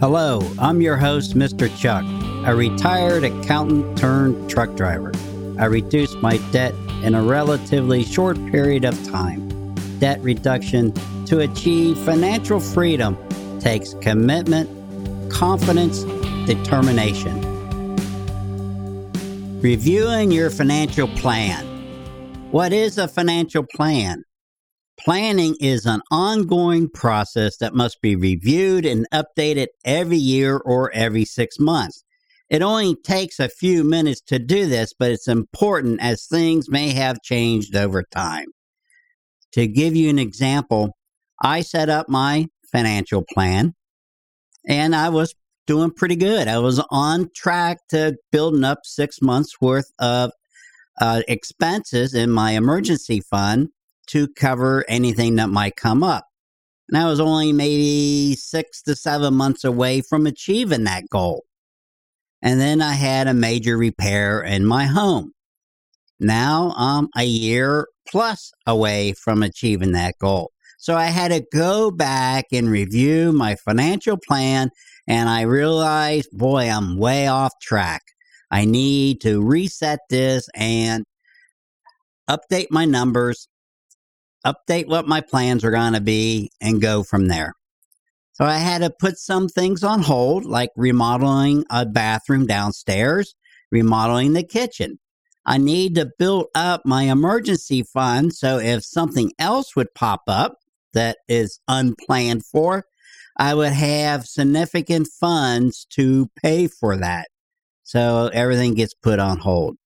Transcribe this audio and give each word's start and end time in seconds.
Hello, 0.00 0.40
I'm 0.60 0.80
your 0.80 0.96
host, 0.96 1.34
Mr. 1.34 1.68
Chuck, 1.76 2.04
a 2.46 2.54
retired 2.54 3.24
accountant 3.24 3.98
turned 3.98 4.48
truck 4.48 4.76
driver. 4.76 5.10
I 5.58 5.64
reduced 5.64 6.18
my 6.18 6.36
debt 6.52 6.72
in 7.02 7.16
a 7.16 7.22
relatively 7.24 8.04
short 8.04 8.36
period 8.52 8.84
of 8.84 8.94
time. 9.08 9.74
Debt 9.98 10.20
reduction 10.20 10.92
to 11.24 11.40
achieve 11.40 11.98
financial 11.98 12.60
freedom 12.60 13.18
takes 13.58 13.94
commitment, 13.94 14.70
confidence, 15.32 16.04
determination. 16.46 17.34
Reviewing 19.60 20.30
your 20.30 20.50
financial 20.50 21.08
plan. 21.08 21.66
What 22.52 22.72
is 22.72 22.98
a 22.98 23.08
financial 23.08 23.64
plan? 23.64 24.22
Planning 25.08 25.56
is 25.58 25.86
an 25.86 26.02
ongoing 26.10 26.90
process 26.90 27.56
that 27.60 27.72
must 27.72 28.02
be 28.02 28.14
reviewed 28.14 28.84
and 28.84 29.06
updated 29.10 29.68
every 29.82 30.18
year 30.18 30.58
or 30.58 30.92
every 30.92 31.24
six 31.24 31.58
months. 31.58 32.04
It 32.50 32.60
only 32.60 32.94
takes 32.94 33.40
a 33.40 33.48
few 33.48 33.84
minutes 33.84 34.20
to 34.26 34.38
do 34.38 34.66
this, 34.66 34.92
but 34.98 35.10
it's 35.10 35.26
important 35.26 36.02
as 36.02 36.26
things 36.26 36.68
may 36.68 36.90
have 36.90 37.22
changed 37.22 37.74
over 37.74 38.02
time. 38.02 38.48
To 39.52 39.66
give 39.66 39.96
you 39.96 40.10
an 40.10 40.18
example, 40.18 40.90
I 41.42 41.62
set 41.62 41.88
up 41.88 42.10
my 42.10 42.48
financial 42.70 43.24
plan 43.32 43.72
and 44.68 44.94
I 44.94 45.08
was 45.08 45.34
doing 45.66 45.90
pretty 45.90 46.16
good. 46.16 46.48
I 46.48 46.58
was 46.58 46.84
on 46.90 47.30
track 47.34 47.78
to 47.92 48.18
building 48.30 48.62
up 48.62 48.80
six 48.84 49.22
months 49.22 49.58
worth 49.58 49.90
of 49.98 50.32
uh, 51.00 51.22
expenses 51.28 52.12
in 52.12 52.30
my 52.30 52.50
emergency 52.50 53.22
fund 53.22 53.70
to 54.08 54.28
cover 54.28 54.84
anything 54.88 55.36
that 55.36 55.48
might 55.48 55.76
come 55.76 56.02
up. 56.02 56.26
And 56.88 56.96
I 56.96 57.06
was 57.06 57.20
only 57.20 57.52
maybe 57.52 58.34
six 58.34 58.82
to 58.82 58.96
seven 58.96 59.34
months 59.34 59.64
away 59.64 60.00
from 60.00 60.26
achieving 60.26 60.84
that 60.84 61.04
goal. 61.10 61.44
And 62.42 62.60
then 62.60 62.80
I 62.80 62.92
had 62.92 63.26
a 63.26 63.34
major 63.34 63.76
repair 63.76 64.40
in 64.40 64.64
my 64.64 64.84
home. 64.84 65.32
Now 66.20 66.74
I'm 66.76 67.08
a 67.16 67.24
year 67.24 67.88
plus 68.08 68.52
away 68.66 69.12
from 69.12 69.42
achieving 69.42 69.92
that 69.92 70.14
goal. 70.18 70.52
So 70.78 70.96
I 70.96 71.06
had 71.06 71.32
to 71.32 71.44
go 71.52 71.90
back 71.90 72.46
and 72.52 72.70
review 72.70 73.32
my 73.32 73.56
financial 73.56 74.16
plan, 74.16 74.70
and 75.08 75.28
I 75.28 75.42
realized, 75.42 76.30
boy, 76.32 76.70
I'm 76.70 76.96
way 76.96 77.26
off 77.26 77.52
track. 77.60 78.02
I 78.50 78.64
need 78.64 79.20
to 79.22 79.42
reset 79.42 79.98
this 80.08 80.48
and 80.54 81.04
update 82.30 82.68
my 82.70 82.84
numbers 82.84 83.48
update 84.52 84.86
what 84.86 85.06
my 85.06 85.20
plans 85.20 85.64
are 85.64 85.70
going 85.70 85.92
to 85.92 86.00
be, 86.00 86.50
and 86.60 86.80
go 86.80 87.02
from 87.02 87.28
there. 87.28 87.54
So 88.32 88.44
I 88.44 88.58
had 88.58 88.82
to 88.82 88.90
put 88.90 89.18
some 89.18 89.48
things 89.48 89.82
on 89.82 90.02
hold, 90.02 90.44
like 90.44 90.70
remodeling 90.76 91.64
a 91.70 91.84
bathroom 91.84 92.46
downstairs, 92.46 93.34
remodeling 93.72 94.32
the 94.32 94.44
kitchen. 94.44 94.98
I 95.44 95.58
need 95.58 95.94
to 95.96 96.10
build 96.18 96.46
up 96.54 96.82
my 96.84 97.04
emergency 97.04 97.82
fund 97.82 98.34
so 98.34 98.58
if 98.58 98.84
something 98.84 99.32
else 99.38 99.74
would 99.74 99.94
pop 99.94 100.22
up 100.28 100.58
that 100.92 101.16
is 101.26 101.58
unplanned 101.66 102.44
for, 102.44 102.84
I 103.38 103.54
would 103.54 103.72
have 103.72 104.26
significant 104.26 105.08
funds 105.08 105.86
to 105.90 106.28
pay 106.40 106.68
for 106.68 106.96
that. 106.96 107.28
So 107.82 108.30
everything 108.32 108.74
gets 108.74 108.94
put 108.94 109.18
on 109.18 109.38
hold. 109.38 109.78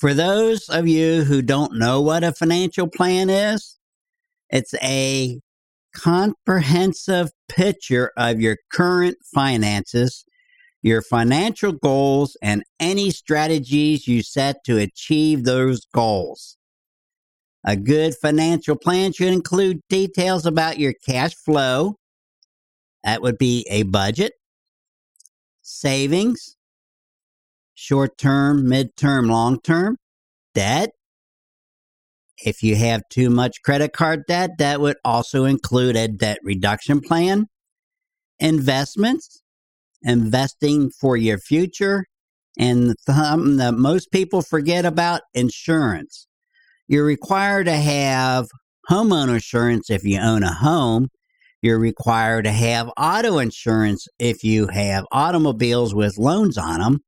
For 0.00 0.14
those 0.14 0.70
of 0.70 0.88
you 0.88 1.24
who 1.24 1.42
don't 1.42 1.78
know 1.78 2.00
what 2.00 2.24
a 2.24 2.32
financial 2.32 2.88
plan 2.88 3.28
is, 3.28 3.76
it's 4.48 4.72
a 4.82 5.38
comprehensive 5.94 7.28
picture 7.50 8.10
of 8.16 8.40
your 8.40 8.56
current 8.72 9.18
finances, 9.34 10.24
your 10.80 11.02
financial 11.02 11.72
goals, 11.72 12.34
and 12.40 12.64
any 12.80 13.10
strategies 13.10 14.08
you 14.08 14.22
set 14.22 14.64
to 14.64 14.78
achieve 14.78 15.44
those 15.44 15.84
goals. 15.92 16.56
A 17.66 17.76
good 17.76 18.14
financial 18.14 18.76
plan 18.76 19.12
should 19.12 19.34
include 19.34 19.82
details 19.90 20.46
about 20.46 20.78
your 20.78 20.94
cash 21.06 21.34
flow. 21.34 21.96
That 23.04 23.20
would 23.20 23.36
be 23.36 23.66
a 23.68 23.82
budget, 23.82 24.32
savings, 25.60 26.56
short 27.80 28.18
term, 28.18 28.68
mid 28.68 28.94
term, 28.96 29.28
long 29.28 29.58
term, 29.60 29.96
debt. 30.54 30.90
If 32.44 32.62
you 32.62 32.76
have 32.76 33.02
too 33.10 33.30
much 33.30 33.62
credit 33.64 33.92
card 33.92 34.24
debt, 34.28 34.50
that 34.58 34.80
would 34.80 34.96
also 35.04 35.44
include 35.44 35.96
a 35.96 36.08
debt 36.08 36.38
reduction 36.42 37.00
plan, 37.00 37.46
investments, 38.38 39.42
investing 40.02 40.90
for 40.90 41.16
your 41.16 41.38
future, 41.38 42.04
and 42.58 42.94
something 43.06 43.56
that 43.56 43.74
most 43.74 44.10
people 44.12 44.42
forget 44.42 44.84
about 44.84 45.22
insurance. 45.34 46.26
You're 46.86 47.04
required 47.04 47.64
to 47.64 47.76
have 47.76 48.46
homeowner 48.90 49.34
insurance 49.34 49.88
if 49.90 50.04
you 50.04 50.18
own 50.20 50.42
a 50.42 50.52
home. 50.52 51.08
You're 51.62 51.78
required 51.78 52.44
to 52.44 52.52
have 52.52 52.90
auto 52.96 53.38
insurance 53.38 54.06
if 54.18 54.44
you 54.44 54.66
have 54.68 55.04
automobiles 55.12 55.94
with 55.94 56.18
loans 56.18 56.58
on 56.58 56.80
them. 56.80 57.00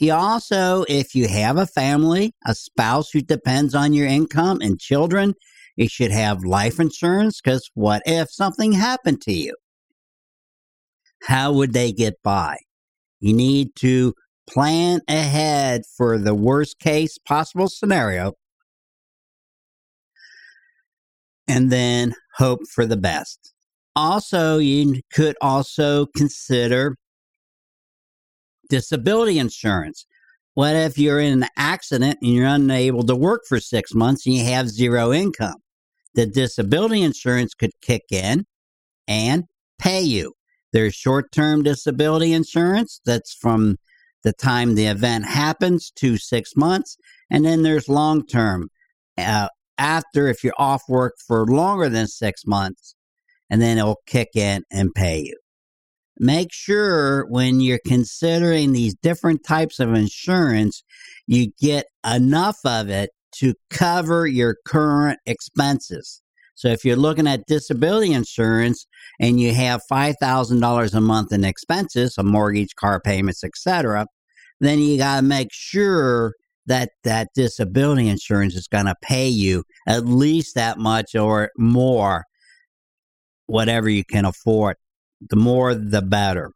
You 0.00 0.14
also, 0.14 0.86
if 0.88 1.14
you 1.14 1.28
have 1.28 1.58
a 1.58 1.66
family, 1.66 2.32
a 2.46 2.54
spouse 2.54 3.10
who 3.10 3.20
depends 3.20 3.74
on 3.74 3.92
your 3.92 4.06
income, 4.06 4.62
and 4.62 4.80
children, 4.80 5.34
you 5.76 5.88
should 5.88 6.10
have 6.10 6.42
life 6.42 6.80
insurance 6.80 7.42
because 7.42 7.70
what 7.74 8.02
if 8.06 8.30
something 8.30 8.72
happened 8.72 9.20
to 9.22 9.32
you? 9.32 9.54
How 11.24 11.52
would 11.52 11.74
they 11.74 11.92
get 11.92 12.14
by? 12.24 12.56
You 13.20 13.34
need 13.34 13.74
to 13.76 14.14
plan 14.48 15.02
ahead 15.06 15.82
for 15.98 16.16
the 16.16 16.34
worst 16.34 16.78
case 16.78 17.18
possible 17.18 17.68
scenario 17.68 18.32
and 21.46 21.70
then 21.70 22.14
hope 22.36 22.60
for 22.74 22.86
the 22.86 22.96
best. 22.96 23.52
Also, 23.94 24.56
you 24.56 25.02
could 25.12 25.36
also 25.42 26.06
consider 26.16 26.96
disability 28.70 29.38
insurance. 29.38 30.06
What 30.54 30.74
if 30.74 30.98
you're 30.98 31.20
in 31.20 31.42
an 31.42 31.48
accident 31.56 32.18
and 32.22 32.32
you're 32.32 32.46
unable 32.46 33.04
to 33.04 33.14
work 33.14 33.42
for 33.48 33.60
six 33.60 33.94
months 33.94 34.26
and 34.26 34.34
you 34.34 34.44
have 34.44 34.68
zero 34.68 35.12
income? 35.12 35.56
The 36.14 36.26
disability 36.26 37.02
insurance 37.02 37.54
could 37.54 37.70
kick 37.82 38.02
in 38.10 38.44
and 39.06 39.44
pay 39.78 40.00
you. 40.00 40.32
There's 40.72 40.94
short 40.94 41.32
term 41.32 41.62
disability 41.62 42.32
insurance 42.32 43.00
that's 43.04 43.34
from 43.34 43.76
the 44.22 44.32
time 44.32 44.74
the 44.74 44.86
event 44.86 45.24
happens 45.26 45.90
to 45.96 46.16
six 46.16 46.52
months. 46.56 46.96
And 47.30 47.44
then 47.44 47.62
there's 47.62 47.88
long 47.88 48.26
term 48.26 48.68
uh, 49.16 49.48
after 49.78 50.28
if 50.28 50.42
you're 50.44 50.52
off 50.58 50.82
work 50.88 51.14
for 51.26 51.46
longer 51.46 51.88
than 51.88 52.06
six 52.06 52.44
months, 52.46 52.94
and 53.48 53.62
then 53.62 53.78
it'll 53.78 54.00
kick 54.06 54.30
in 54.34 54.62
and 54.70 54.92
pay 54.94 55.20
you 55.20 55.36
make 56.20 56.52
sure 56.52 57.26
when 57.28 57.60
you're 57.60 57.80
considering 57.86 58.72
these 58.72 58.94
different 58.94 59.42
types 59.42 59.80
of 59.80 59.94
insurance, 59.94 60.84
you 61.26 61.50
get 61.58 61.86
enough 62.06 62.58
of 62.64 62.90
it 62.90 63.10
to 63.36 63.54
cover 63.70 64.26
your 64.26 64.56
current 64.66 65.18
expenses. 65.24 66.20
So 66.54 66.68
if 66.68 66.84
you're 66.84 66.96
looking 66.96 67.26
at 67.26 67.46
disability 67.46 68.12
insurance 68.12 68.86
and 69.18 69.40
you 69.40 69.54
have 69.54 69.80
$5,000 69.90 70.94
a 70.94 71.00
month 71.00 71.32
in 71.32 71.42
expenses, 71.42 72.18
a 72.18 72.22
mortgage, 72.22 72.74
car 72.76 73.00
payments, 73.00 73.42
etc., 73.42 74.06
then 74.60 74.78
you 74.78 74.98
got 74.98 75.16
to 75.16 75.22
make 75.22 75.48
sure 75.52 76.34
that 76.66 76.90
that 77.02 77.28
disability 77.34 78.08
insurance 78.08 78.54
is 78.54 78.68
going 78.68 78.84
to 78.84 78.94
pay 79.00 79.26
you 79.26 79.64
at 79.88 80.04
least 80.04 80.54
that 80.54 80.76
much 80.76 81.14
or 81.14 81.50
more 81.56 82.24
whatever 83.46 83.88
you 83.88 84.04
can 84.04 84.26
afford 84.26 84.76
the 85.28 85.36
more 85.36 85.74
the 85.74 86.02
better. 86.02 86.52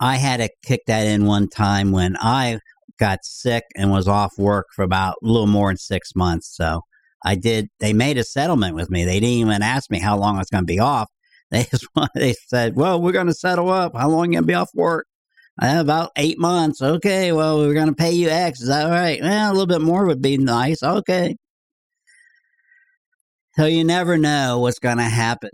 I 0.00 0.16
had 0.16 0.38
to 0.38 0.48
kick 0.64 0.82
that 0.86 1.06
in 1.06 1.26
one 1.26 1.48
time 1.48 1.92
when 1.92 2.16
I 2.20 2.58
got 2.98 3.24
sick 3.24 3.64
and 3.76 3.90
was 3.90 4.08
off 4.08 4.38
work 4.38 4.66
for 4.74 4.82
about 4.82 5.16
a 5.22 5.26
little 5.26 5.46
more 5.46 5.70
than 5.70 5.76
six 5.76 6.14
months. 6.14 6.54
So 6.54 6.82
I 7.24 7.34
did, 7.34 7.68
they 7.80 7.92
made 7.92 8.18
a 8.18 8.24
settlement 8.24 8.74
with 8.74 8.90
me. 8.90 9.04
They 9.04 9.20
didn't 9.20 9.48
even 9.48 9.62
ask 9.62 9.90
me 9.90 9.98
how 9.98 10.18
long 10.18 10.36
I 10.36 10.40
was 10.40 10.50
going 10.50 10.64
to 10.64 10.72
be 10.72 10.80
off. 10.80 11.10
They 11.50 11.64
just 11.64 11.86
they 12.16 12.34
said, 12.48 12.74
well, 12.74 13.00
we're 13.00 13.12
going 13.12 13.28
to 13.28 13.34
settle 13.34 13.70
up. 13.70 13.94
How 13.94 14.08
long 14.08 14.26
you 14.26 14.32
going 14.32 14.42
to 14.42 14.46
be 14.46 14.54
off 14.54 14.70
work? 14.74 15.06
I 15.60 15.66
have 15.66 15.86
about 15.86 16.10
eight 16.16 16.38
months. 16.38 16.82
Okay, 16.82 17.30
well, 17.30 17.58
we're 17.58 17.74
going 17.74 17.86
to 17.86 17.94
pay 17.94 18.10
you 18.10 18.28
X. 18.28 18.60
Is 18.60 18.68
that 18.68 18.86
all 18.86 18.90
right? 18.90 19.20
Well, 19.20 19.50
a 19.50 19.52
little 19.52 19.66
bit 19.66 19.82
more 19.82 20.04
would 20.04 20.22
be 20.22 20.36
nice. 20.36 20.82
Okay. 20.82 21.36
So 23.56 23.66
you 23.66 23.84
never 23.84 24.18
know 24.18 24.58
what's 24.58 24.80
going 24.80 24.96
to 24.96 25.04
happen. 25.04 25.50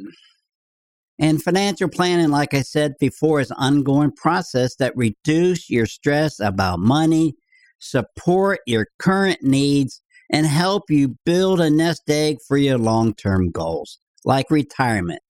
And 1.21 1.43
financial 1.43 1.91
planning, 1.91 2.31
like 2.31 2.55
I 2.55 2.63
said 2.63 2.95
before, 2.99 3.41
is 3.41 3.51
an 3.51 3.59
ongoing 3.59 4.11
process 4.11 4.75
that 4.77 4.97
reduce 4.97 5.69
your 5.69 5.85
stress 5.85 6.41
about 6.41 6.79
money, 6.79 7.35
support 7.79 8.61
your 8.67 8.87
current 8.99 9.43
needs, 9.43 10.01
and 10.33 10.47
help 10.47 10.85
you 10.89 11.19
build 11.27 11.61
a 11.61 11.69
nest 11.69 12.09
egg 12.09 12.39
for 12.49 12.57
your 12.57 12.79
long-term 12.79 13.51
goals, 13.51 13.99
like 14.25 14.51
retirement. 14.51 15.21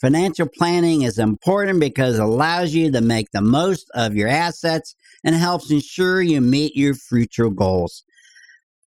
Financial 0.00 0.48
planning 0.48 1.02
is 1.02 1.18
important 1.18 1.78
because 1.78 2.18
it 2.18 2.22
allows 2.22 2.72
you 2.72 2.90
to 2.90 3.00
make 3.02 3.30
the 3.32 3.42
most 3.42 3.90
of 3.94 4.16
your 4.16 4.28
assets 4.28 4.94
and 5.24 5.34
helps 5.34 5.70
ensure 5.70 6.22
you 6.22 6.40
meet 6.40 6.74
your 6.74 6.94
future 6.94 7.50
goals. 7.50 8.02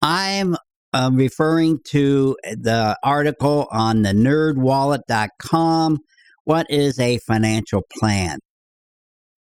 I'm 0.01 0.57
uh, 0.93 1.11
referring 1.13 1.79
to 1.85 2.35
the 2.43 2.97
article 3.03 3.67
on 3.71 4.01
the 4.01 4.13
nerdwallet.com. 4.13 5.99
What 6.49 6.65
is 6.67 6.99
a 6.99 7.19
financial 7.19 7.83
plan? 7.99 8.39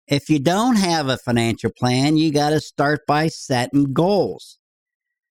If 0.09 0.31
you 0.31 0.39
don't 0.39 0.77
have 0.77 1.07
a 1.07 1.19
financial 1.19 1.71
plan, 1.79 2.17
you 2.17 2.33
got 2.33 2.49
to 2.49 2.61
start 2.61 3.01
by 3.07 3.29
setting 3.29 3.93
goals. 3.93 4.59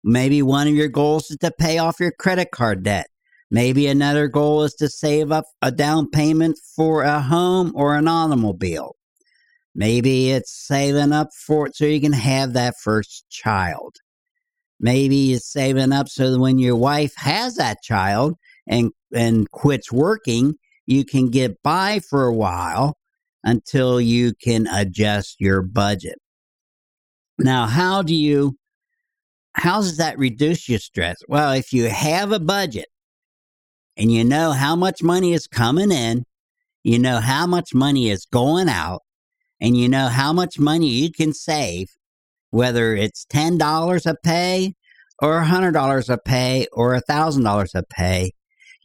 Maybe 0.04 0.42
one 0.42 0.68
of 0.68 0.74
your 0.74 0.86
goals 0.86 1.28
is 1.28 1.38
to 1.38 1.50
pay 1.50 1.78
off 1.78 1.98
your 1.98 2.12
credit 2.12 2.52
card 2.52 2.84
debt. 2.84 3.08
Maybe 3.50 3.88
another 3.88 4.28
goal 4.28 4.62
is 4.62 4.74
to 4.74 4.88
save 4.88 5.32
up 5.32 5.46
a 5.60 5.72
down 5.72 6.08
payment 6.08 6.56
for 6.76 7.02
a 7.02 7.20
home 7.20 7.72
or 7.74 7.96
an 7.96 8.06
automobile. 8.06 8.94
Maybe 9.74 10.30
it's 10.30 10.52
saving 10.68 11.10
up 11.10 11.30
for 11.48 11.66
it 11.66 11.74
so 11.74 11.84
you 11.84 12.00
can 12.00 12.12
have 12.12 12.52
that 12.52 12.76
first 12.80 13.28
child. 13.28 13.96
Maybe 14.78 15.32
it's 15.32 15.50
saving 15.50 15.90
up 15.90 16.08
so 16.08 16.30
that 16.30 16.38
when 16.38 16.60
your 16.60 16.76
wife 16.76 17.14
has 17.16 17.56
that 17.56 17.82
child 17.82 18.36
and 18.68 18.92
and 19.12 19.50
quits 19.50 19.90
working, 19.90 20.54
you 20.86 21.04
can 21.04 21.30
get 21.30 21.62
by 21.62 22.00
for 22.00 22.24
a 22.24 22.34
while 22.34 22.96
until 23.44 24.00
you 24.00 24.32
can 24.34 24.66
adjust 24.66 25.36
your 25.40 25.62
budget. 25.62 26.18
Now, 27.38 27.66
how 27.66 28.02
do 28.02 28.14
you 28.14 28.56
how 29.54 29.80
does 29.80 29.96
that 29.96 30.18
reduce 30.18 30.68
your 30.68 30.78
stress? 30.78 31.16
Well, 31.28 31.52
if 31.52 31.72
you 31.72 31.88
have 31.88 32.30
a 32.30 32.38
budget 32.38 32.88
and 33.96 34.12
you 34.12 34.22
know 34.22 34.52
how 34.52 34.76
much 34.76 35.02
money 35.02 35.32
is 35.32 35.46
coming 35.46 35.90
in, 35.90 36.24
you 36.84 36.98
know 36.98 37.18
how 37.18 37.46
much 37.46 37.74
money 37.74 38.10
is 38.10 38.26
going 38.26 38.68
out, 38.68 39.00
and 39.60 39.76
you 39.76 39.88
know 39.88 40.08
how 40.08 40.32
much 40.32 40.58
money 40.58 40.88
you 40.88 41.10
can 41.10 41.32
save, 41.32 41.88
whether 42.50 42.94
it's 42.94 43.24
$10 43.26 44.06
a 44.06 44.14
pay 44.22 44.74
or 45.20 45.42
$100 45.42 46.08
a 46.08 46.18
pay 46.18 46.66
or 46.72 46.94
$1,000 46.94 47.74
a 47.74 47.82
pay, 47.84 48.32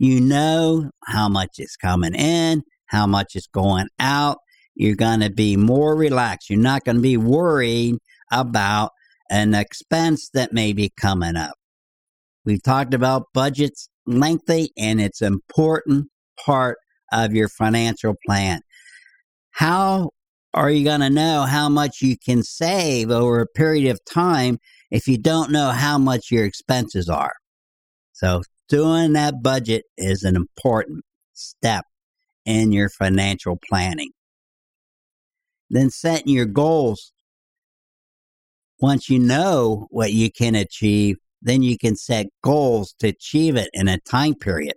you 0.02 0.20
know 0.20 0.90
how 1.06 1.30
much 1.30 1.60
is 1.60 1.76
coming 1.76 2.16
in, 2.16 2.64
how 2.88 3.06
much 3.06 3.36
is 3.36 3.46
going 3.46 3.88
out. 4.00 4.40
You're 4.74 4.96
going 4.96 5.20
to 5.20 5.30
be 5.30 5.56
more 5.58 5.96
relaxed. 5.96 6.50
You're 6.50 6.58
not 6.58 6.84
going 6.86 6.96
to 6.96 7.04
be 7.04 7.18
worried 7.18 7.98
about 8.32 8.94
an 9.30 9.54
expense 9.54 10.32
that 10.34 10.54
may 10.54 10.74
be 10.74 10.92
coming 11.00 11.36
up. 11.36 11.54
We've 12.46 12.64
talked 12.64 12.96
about 12.96 13.28
budgets 13.36 13.90
lengthy 14.08 14.72
and 14.76 15.00
it's 15.00 15.22
an 15.22 15.34
important 15.34 16.08
part 16.44 16.80
of 17.12 17.34
your 17.34 17.48
financial 17.48 18.16
plan. 18.26 18.62
How 19.52 20.10
are 20.56 20.72
you 20.72 20.84
going 20.84 21.02
to 21.02 21.12
know 21.12 21.44
how 21.44 21.70
much 21.70 22.02
you 22.02 22.18
can 22.18 22.42
save 22.42 23.12
over 23.12 23.42
a 23.42 23.46
period 23.46 23.92
of 23.92 24.00
time 24.12 24.58
if 24.90 25.08
you 25.08 25.20
don't 25.20 25.52
know 25.52 25.70
how 25.70 26.00
much 26.00 26.32
your 26.32 26.46
expenses 26.46 27.08
are? 27.08 27.34
So, 28.14 28.42
doing 28.72 29.12
that 29.12 29.44
budget 29.44 29.84
is 29.98 30.24
an 30.24 30.38
important 30.38 31.04
step 31.34 31.84
in 32.46 32.72
your 32.72 32.88
financial 32.88 33.60
planning. 33.70 34.12
Then, 35.70 35.90
setting 35.90 36.34
your 36.34 36.46
goals. 36.46 37.12
Once 38.80 39.10
you 39.10 39.20
know 39.20 39.88
what 39.92 40.14
you 40.14 40.32
can 40.32 40.56
achieve, 40.56 41.18
then 41.42 41.62
you 41.62 41.78
can 41.78 41.96
set 41.96 42.28
goals 42.42 42.96
to 43.00 43.10
achieve 43.10 43.58
it 43.58 43.70
in 43.74 43.90
a 43.90 44.00
time 44.00 44.36
period. 44.36 44.76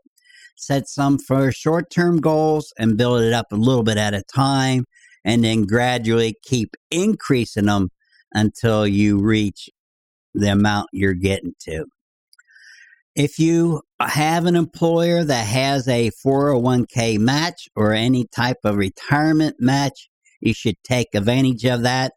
Set 0.57 0.89
some 0.89 1.17
for 1.17 1.53
short 1.53 1.89
term 1.89 2.21
goals 2.21 2.73
and 2.77 2.99
build 2.99 3.23
it 3.23 3.33
up 3.33 3.47
a 3.53 3.57
little 3.57 3.85
bit 3.85 3.97
at 3.97 4.13
a 4.13 4.25
time, 4.35 4.85
and 5.25 5.45
then 5.45 5.63
gradually 5.63 6.35
keep 6.43 6.75
increasing 6.91 7.67
them 7.67 7.91
until 8.33 8.87
you 8.87 9.21
reach 9.21 9.71
the 10.35 10.51
amount 10.51 10.89
you're 10.93 11.15
getting 11.15 11.55
to. 11.61 11.87
If 13.15 13.39
you 13.39 13.83
have 14.01 14.45
an 14.45 14.57
employer 14.57 15.23
that 15.23 15.47
has 15.47 15.87
a 15.87 16.11
401k 16.25 17.19
match 17.19 17.69
or 17.77 17.93
any 17.93 18.27
type 18.35 18.57
of 18.65 18.77
retirement 18.77 19.57
match, 19.61 20.09
you 20.41 20.53
should 20.53 20.77
take 20.83 21.15
advantage 21.15 21.65
of 21.65 21.83
that 21.83 22.13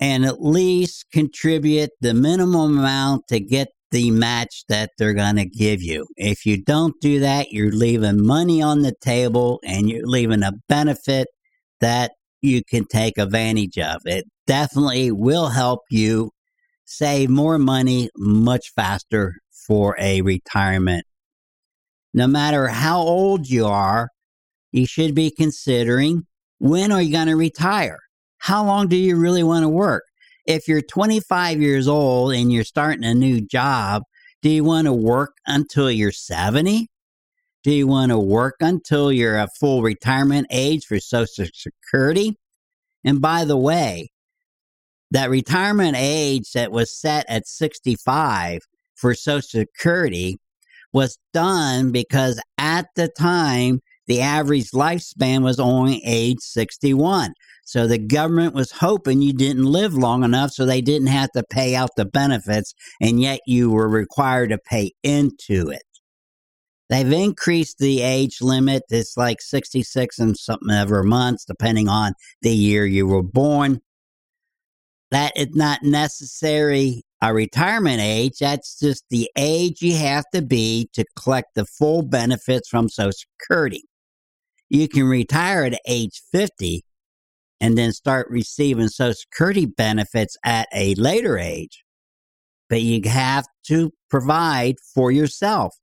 and 0.00 0.24
at 0.24 0.42
least 0.42 1.04
contribute 1.12 1.90
the 2.00 2.14
minimum 2.14 2.78
amount 2.78 3.28
to 3.28 3.38
get 3.38 3.68
the 3.90 4.10
match 4.10 4.64
that 4.68 4.90
they're 4.96 5.14
going 5.14 5.36
to 5.36 5.44
give 5.44 5.82
you. 5.82 6.06
If 6.16 6.46
you 6.46 6.62
don't 6.62 6.94
do 7.02 7.20
that, 7.20 7.50
you're 7.50 7.72
leaving 7.72 8.24
money 8.24 8.62
on 8.62 8.80
the 8.80 8.94
table 9.02 9.60
and 9.62 9.90
you're 9.90 10.06
leaving 10.06 10.42
a 10.42 10.52
benefit 10.68 11.28
that 11.80 12.12
you 12.40 12.62
can 12.64 12.86
take 12.86 13.18
advantage 13.18 13.78
of. 13.78 14.00
It 14.06 14.24
definitely 14.46 15.10
will 15.10 15.48
help 15.48 15.80
you 15.90 16.30
save 16.90 17.30
more 17.30 17.58
money 17.58 18.10
much 18.16 18.72
faster 18.74 19.36
for 19.66 19.96
a 19.98 20.22
retirement. 20.22 21.04
No 22.12 22.26
matter 22.26 22.68
how 22.68 23.00
old 23.00 23.48
you 23.48 23.66
are, 23.66 24.08
you 24.72 24.86
should 24.86 25.14
be 25.14 25.30
considering 25.30 26.26
when 26.58 26.92
are 26.92 27.00
you 27.00 27.12
going 27.12 27.28
to 27.28 27.36
retire? 27.36 27.98
how 28.40 28.64
long 28.64 28.88
do 28.88 28.96
you 28.96 29.16
really 29.16 29.42
want 29.42 29.62
to 29.62 29.68
work? 29.68 30.04
If 30.46 30.66
you're 30.66 30.80
25 30.80 31.60
years 31.60 31.86
old 31.86 32.32
and 32.32 32.50
you're 32.50 32.64
starting 32.64 33.04
a 33.04 33.14
new 33.14 33.40
job, 33.40 34.02
do 34.42 34.48
you 34.48 34.64
want 34.64 34.86
to 34.86 34.92
work 34.92 35.34
until 35.46 35.90
you're 35.90 36.10
70? 36.10 36.88
Do 37.62 37.70
you 37.70 37.86
want 37.86 38.10
to 38.10 38.18
work 38.18 38.56
until 38.60 39.12
you're 39.12 39.36
a 39.36 39.48
full 39.60 39.82
retirement 39.82 40.46
age 40.50 40.86
for 40.86 40.98
Social 40.98 41.44
Security? 41.52 42.38
And 43.04 43.20
by 43.20 43.44
the 43.44 43.58
way, 43.58 44.09
that 45.10 45.30
retirement 45.30 45.96
age 45.98 46.52
that 46.52 46.72
was 46.72 46.98
set 46.98 47.26
at 47.28 47.46
65 47.46 48.60
for 48.94 49.14
Social 49.14 49.60
Security 49.60 50.38
was 50.92 51.18
done 51.32 51.92
because 51.92 52.40
at 52.58 52.86
the 52.96 53.08
time, 53.08 53.80
the 54.06 54.20
average 54.20 54.70
lifespan 54.72 55.42
was 55.42 55.60
only 55.60 56.02
age 56.04 56.38
61. 56.40 57.32
So 57.64 57.86
the 57.86 57.98
government 57.98 58.54
was 58.54 58.72
hoping 58.72 59.22
you 59.22 59.32
didn't 59.32 59.64
live 59.64 59.94
long 59.94 60.24
enough 60.24 60.50
so 60.50 60.66
they 60.66 60.80
didn't 60.80 61.06
have 61.06 61.30
to 61.32 61.44
pay 61.48 61.76
out 61.76 61.90
the 61.96 62.04
benefits, 62.04 62.74
and 63.00 63.20
yet 63.20 63.38
you 63.46 63.70
were 63.70 63.88
required 63.88 64.50
to 64.50 64.58
pay 64.58 64.90
into 65.04 65.70
it. 65.70 65.82
They've 66.88 67.12
increased 67.12 67.78
the 67.78 68.02
age 68.02 68.38
limit. 68.40 68.82
It's 68.90 69.16
like 69.16 69.40
66 69.40 70.18
and 70.18 70.36
something 70.36 70.70
ever 70.72 71.04
months, 71.04 71.44
depending 71.44 71.88
on 71.88 72.14
the 72.42 72.50
year 72.50 72.84
you 72.84 73.06
were 73.06 73.22
born. 73.22 73.80
That 75.10 75.32
is 75.36 75.54
not 75.54 75.82
necessary 75.82 77.02
a 77.22 77.34
retirement 77.34 78.00
age. 78.00 78.38
That's 78.40 78.78
just 78.78 79.04
the 79.10 79.30
age 79.36 79.82
you 79.82 79.96
have 79.96 80.24
to 80.32 80.40
be 80.42 80.88
to 80.94 81.04
collect 81.16 81.54
the 81.54 81.66
full 81.66 82.02
benefits 82.02 82.68
from 82.68 82.88
Social 82.88 83.12
Security. 83.12 83.84
You 84.68 84.88
can 84.88 85.04
retire 85.04 85.64
at 85.64 85.80
age 85.86 86.22
50, 86.32 86.84
and 87.60 87.76
then 87.76 87.92
start 87.92 88.28
receiving 88.30 88.88
Social 88.88 89.14
Security 89.14 89.66
benefits 89.66 90.36
at 90.44 90.68
a 90.72 90.94
later 90.94 91.38
age. 91.38 91.84
But 92.68 92.82
you 92.82 93.02
have 93.10 93.44
to 93.66 93.92
provide 94.08 94.76
for 94.94 95.10
yourself. 95.10 95.74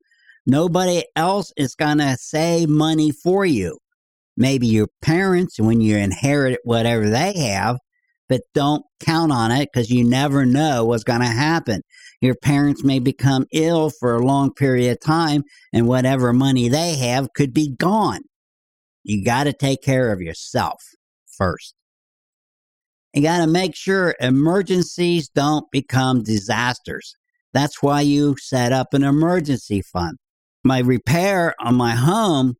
Nobody 0.45 1.03
else 1.15 1.51
is 1.57 1.75
going 1.75 1.97
to 1.97 2.15
save 2.17 2.69
money 2.69 3.11
for 3.11 3.45
you. 3.45 3.77
Maybe 4.37 4.67
your 4.67 4.87
parents 5.01 5.59
when 5.59 5.81
you 5.81 5.97
inherit 5.97 6.59
whatever 6.63 7.09
they 7.09 7.33
have, 7.37 7.77
but 8.29 8.41
don't 8.53 8.83
count 8.99 9.31
on 9.31 9.51
it 9.51 9.69
because 9.71 9.89
you 9.89 10.03
never 10.03 10.45
know 10.45 10.85
what's 10.85 11.03
going 11.03 11.21
to 11.21 11.27
happen. 11.27 11.81
Your 12.21 12.35
parents 12.35 12.83
may 12.83 12.99
become 12.99 13.45
ill 13.51 13.89
for 13.89 14.15
a 14.15 14.25
long 14.25 14.53
period 14.53 14.91
of 14.91 14.99
time, 14.99 15.43
and 15.71 15.87
whatever 15.87 16.33
money 16.33 16.67
they 16.67 16.95
have 16.95 17.29
could 17.35 17.53
be 17.53 17.75
gone. 17.75 18.21
You 19.03 19.23
got 19.23 19.45
to 19.45 19.53
take 19.53 19.81
care 19.81 20.11
of 20.11 20.21
yourself 20.21 20.81
first. 21.37 21.75
You 23.13 23.21
got 23.21 23.39
to 23.39 23.47
make 23.47 23.75
sure 23.75 24.15
emergencies 24.19 25.29
don't 25.29 25.69
become 25.71 26.23
disasters. 26.23 27.15
That's 27.53 27.81
why 27.81 28.01
you 28.01 28.35
set 28.37 28.71
up 28.71 28.93
an 28.93 29.03
emergency 29.03 29.81
fund. 29.81 30.17
My 30.63 30.79
repair 30.79 31.55
on 31.59 31.75
my 31.75 31.95
home 31.95 32.55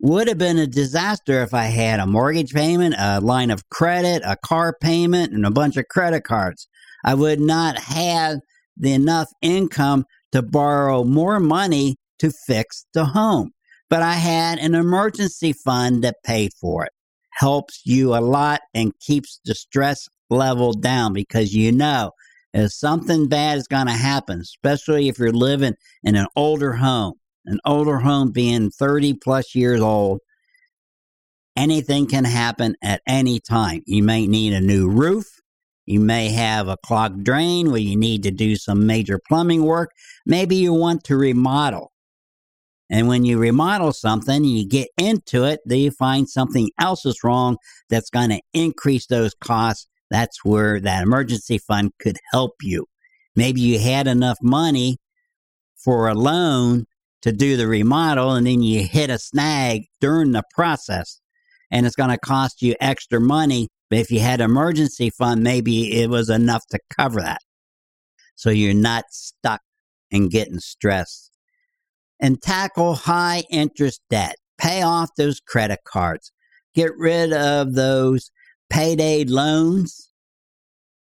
would 0.00 0.28
have 0.28 0.38
been 0.38 0.58
a 0.58 0.66
disaster 0.66 1.42
if 1.42 1.52
I 1.54 1.64
had 1.64 2.00
a 2.00 2.06
mortgage 2.06 2.52
payment, 2.52 2.94
a 2.98 3.20
line 3.20 3.50
of 3.50 3.68
credit, 3.68 4.22
a 4.24 4.36
car 4.36 4.74
payment, 4.80 5.32
and 5.32 5.44
a 5.44 5.50
bunch 5.50 5.76
of 5.76 5.88
credit 5.88 6.22
cards. 6.22 6.68
I 7.04 7.14
would 7.14 7.40
not 7.40 7.78
have 7.78 8.38
the 8.76 8.92
enough 8.92 9.28
income 9.42 10.04
to 10.32 10.42
borrow 10.42 11.04
more 11.04 11.40
money 11.40 11.96
to 12.20 12.30
fix 12.46 12.86
the 12.94 13.06
home. 13.06 13.50
But 13.90 14.02
I 14.02 14.14
had 14.14 14.58
an 14.58 14.74
emergency 14.74 15.52
fund 15.52 16.04
that 16.04 16.16
paid 16.24 16.52
for 16.60 16.84
it 16.84 16.92
helps 17.38 17.82
you 17.84 18.14
a 18.14 18.20
lot 18.20 18.60
and 18.74 18.98
keeps 18.98 19.40
the 19.44 19.54
stress 19.54 20.08
level 20.28 20.72
down 20.72 21.12
because 21.12 21.54
you 21.54 21.70
know 21.72 22.10
if 22.52 22.72
something 22.72 23.28
bad 23.28 23.58
is 23.58 23.68
going 23.68 23.86
to 23.86 23.92
happen, 23.92 24.40
especially 24.40 25.08
if 25.08 25.18
you're 25.18 25.32
living 25.32 25.74
in 26.02 26.16
an 26.16 26.26
older 26.34 26.72
home, 26.72 27.14
an 27.48 27.60
older 27.64 27.98
home 27.98 28.30
being 28.30 28.70
30 28.70 29.14
plus 29.14 29.54
years 29.54 29.80
old, 29.80 30.20
anything 31.56 32.06
can 32.06 32.24
happen 32.24 32.76
at 32.82 33.02
any 33.06 33.40
time. 33.40 33.82
You 33.86 34.02
may 34.02 34.26
need 34.26 34.52
a 34.52 34.60
new 34.60 34.88
roof. 34.88 35.26
You 35.86 36.00
may 36.00 36.28
have 36.28 36.68
a 36.68 36.76
clogged 36.84 37.24
drain 37.24 37.70
where 37.70 37.80
you 37.80 37.96
need 37.96 38.22
to 38.24 38.30
do 38.30 38.56
some 38.56 38.86
major 38.86 39.18
plumbing 39.26 39.64
work. 39.64 39.90
Maybe 40.26 40.56
you 40.56 40.74
want 40.74 41.04
to 41.04 41.16
remodel. 41.16 41.92
And 42.90 43.08
when 43.08 43.24
you 43.24 43.38
remodel 43.38 43.92
something, 43.92 44.44
you 44.44 44.66
get 44.66 44.88
into 44.98 45.44
it, 45.44 45.60
then 45.64 45.78
you 45.78 45.90
find 45.90 46.28
something 46.28 46.70
else 46.78 47.04
is 47.04 47.24
wrong 47.24 47.56
that's 47.88 48.10
going 48.10 48.30
to 48.30 48.40
increase 48.52 49.06
those 49.06 49.34
costs. 49.34 49.86
That's 50.10 50.44
where 50.44 50.80
that 50.80 51.02
emergency 51.02 51.58
fund 51.58 51.92
could 51.98 52.16
help 52.32 52.52
you. 52.62 52.86
Maybe 53.36 53.60
you 53.60 53.78
had 53.78 54.06
enough 54.06 54.38
money 54.42 54.98
for 55.76 56.08
a 56.08 56.14
loan 56.14 56.86
to 57.22 57.32
do 57.32 57.56
the 57.56 57.66
remodel 57.66 58.32
and 58.32 58.46
then 58.46 58.62
you 58.62 58.84
hit 58.84 59.10
a 59.10 59.18
snag 59.18 59.82
during 60.00 60.32
the 60.32 60.44
process 60.54 61.20
and 61.70 61.86
it's 61.86 61.96
going 61.96 62.10
to 62.10 62.18
cost 62.18 62.62
you 62.62 62.74
extra 62.80 63.20
money. 63.20 63.68
But 63.90 64.00
if 64.00 64.10
you 64.10 64.20
had 64.20 64.40
emergency 64.40 65.10
fund, 65.10 65.42
maybe 65.42 66.00
it 66.00 66.10
was 66.10 66.30
enough 66.30 66.62
to 66.70 66.78
cover 66.96 67.20
that. 67.20 67.40
So 68.34 68.50
you're 68.50 68.74
not 68.74 69.04
stuck 69.10 69.60
and 70.12 70.30
getting 70.30 70.60
stressed. 70.60 71.30
And 72.20 72.42
tackle 72.42 72.94
high 72.94 73.44
interest 73.50 74.00
debt. 74.10 74.36
Pay 74.58 74.82
off 74.82 75.10
those 75.16 75.40
credit 75.40 75.80
cards. 75.84 76.32
Get 76.74 76.90
rid 76.96 77.32
of 77.32 77.74
those 77.74 78.30
payday 78.70 79.24
loans, 79.24 80.10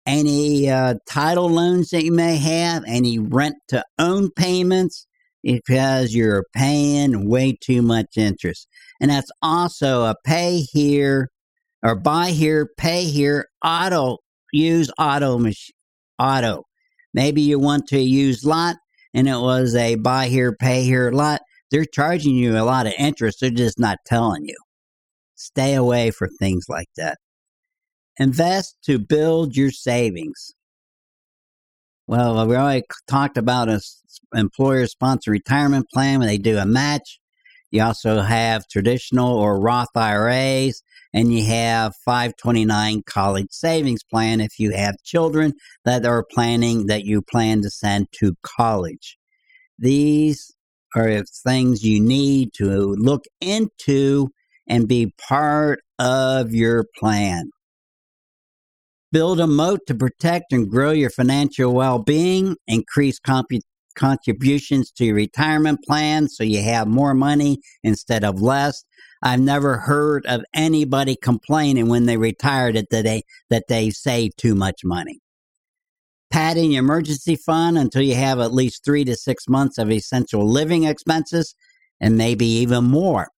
any 0.05 0.69
uh, 0.69 0.95
title 1.07 1.49
loans 1.49 1.89
that 1.89 2.03
you 2.03 2.11
may 2.11 2.37
have, 2.37 2.83
any 2.87 3.19
rent 3.19 3.55
to 3.69 3.83
own 3.99 4.31
payments, 4.31 5.07
because 5.47 6.13
you're 6.13 6.43
paying 6.53 7.29
way 7.29 7.57
too 7.61 7.81
much 7.81 8.17
interest. 8.17 8.67
And 8.99 9.09
that's 9.09 9.31
also 9.41 10.03
a 10.03 10.15
pay 10.25 10.59
here 10.59 11.29
or 11.81 11.95
buy 11.95 12.31
here, 12.31 12.67
pay 12.77 13.05
here, 13.05 13.47
auto, 13.63 14.17
use 14.51 14.91
auto, 14.99 15.41
auto. 16.19 16.63
Maybe 17.13 17.41
you 17.41 17.59
want 17.59 17.87
to 17.87 17.99
use 17.99 18.43
lot 18.43 18.75
and 19.13 19.29
it 19.29 19.37
was 19.37 19.73
a 19.73 19.95
buy 19.95 20.27
here, 20.27 20.53
pay 20.53 20.83
here 20.83 21.11
lot. 21.11 21.39
They're 21.71 21.85
charging 21.85 22.35
you 22.35 22.57
a 22.57 22.65
lot 22.65 22.85
of 22.85 22.93
interest. 22.99 23.39
They're 23.39 23.49
just 23.49 23.79
not 23.79 23.99
telling 24.05 24.43
you. 24.43 24.57
Stay 25.35 25.75
away 25.75 26.11
from 26.11 26.29
things 26.39 26.65
like 26.67 26.89
that. 26.97 27.19
Invest 28.17 28.75
to 28.83 28.99
build 28.99 29.55
your 29.55 29.71
savings. 29.71 30.53
Well, 32.07 32.47
we 32.47 32.55
already 32.55 32.85
talked 33.09 33.37
about 33.37 33.67
a 33.67 33.81
employer 34.33 34.87
sponsored 34.87 35.33
retirement 35.33 35.87
plan 35.93 36.19
when 36.19 36.29
they 36.29 36.37
do 36.37 36.57
a 36.57 36.65
match. 36.65 37.19
You 37.69 37.83
also 37.83 38.21
have 38.21 38.67
traditional 38.69 39.37
or 39.37 39.59
Roth 39.59 39.89
IRAs, 39.93 40.81
and 41.13 41.33
you 41.33 41.43
have 41.43 41.95
529 42.05 43.03
college 43.05 43.47
savings 43.51 44.03
plan 44.03 44.39
if 44.39 44.57
you 44.57 44.71
have 44.71 44.95
children 45.03 45.51
that 45.83 46.05
are 46.05 46.23
planning 46.31 46.85
that 46.87 47.03
you 47.03 47.21
plan 47.21 47.61
to 47.63 47.69
send 47.69 48.07
to 48.19 48.35
college. 48.41 49.17
These 49.77 50.55
are 50.95 51.25
things 51.45 51.83
you 51.83 51.99
need 51.99 52.51
to 52.53 52.95
look 52.97 53.25
into 53.41 54.29
and 54.65 54.87
be 54.87 55.13
part 55.27 55.81
of 55.99 56.53
your 56.53 56.85
plan. 56.97 57.49
Build 59.11 59.39
a 59.39 59.47
moat 59.47 59.79
to 59.87 59.95
protect 59.95 60.51
and 60.51 60.69
grow 60.69 60.91
your 60.91 61.09
financial 61.09 61.73
well 61.73 61.99
being, 61.99 62.57
increase 62.67 63.19
compu- 63.19 63.61
contributions 63.95 64.91
to 64.91 65.05
your 65.05 65.15
retirement 65.15 65.79
plan 65.83 66.27
so 66.27 66.43
you 66.43 66.61
have 66.61 66.87
more 66.87 67.13
money 67.13 67.59
instead 67.83 68.23
of 68.23 68.41
less. 68.41 68.83
I've 69.23 69.39
never 69.39 69.77
heard 69.77 70.25
of 70.25 70.43
anybody 70.53 71.17
complaining 71.21 71.87
when 71.87 72.05
they 72.05 72.17
retired 72.17 72.75
that 72.75 72.89
they 72.91 73.23
that 73.49 73.65
they 73.69 73.89
saved 73.89 74.37
too 74.37 74.55
much 74.55 74.81
money. 74.83 75.19
Padding 76.29 76.73
your 76.73 76.83
emergency 76.83 77.37
fund 77.37 77.77
until 77.77 78.01
you 78.01 78.15
have 78.15 78.39
at 78.39 78.53
least 78.53 78.83
three 78.83 79.05
to 79.05 79.15
six 79.15 79.47
months 79.47 79.77
of 79.77 79.89
essential 79.89 80.45
living 80.45 80.83
expenses 80.83 81.55
and 82.01 82.17
maybe 82.17 82.45
even 82.45 82.83
more. 82.83 83.29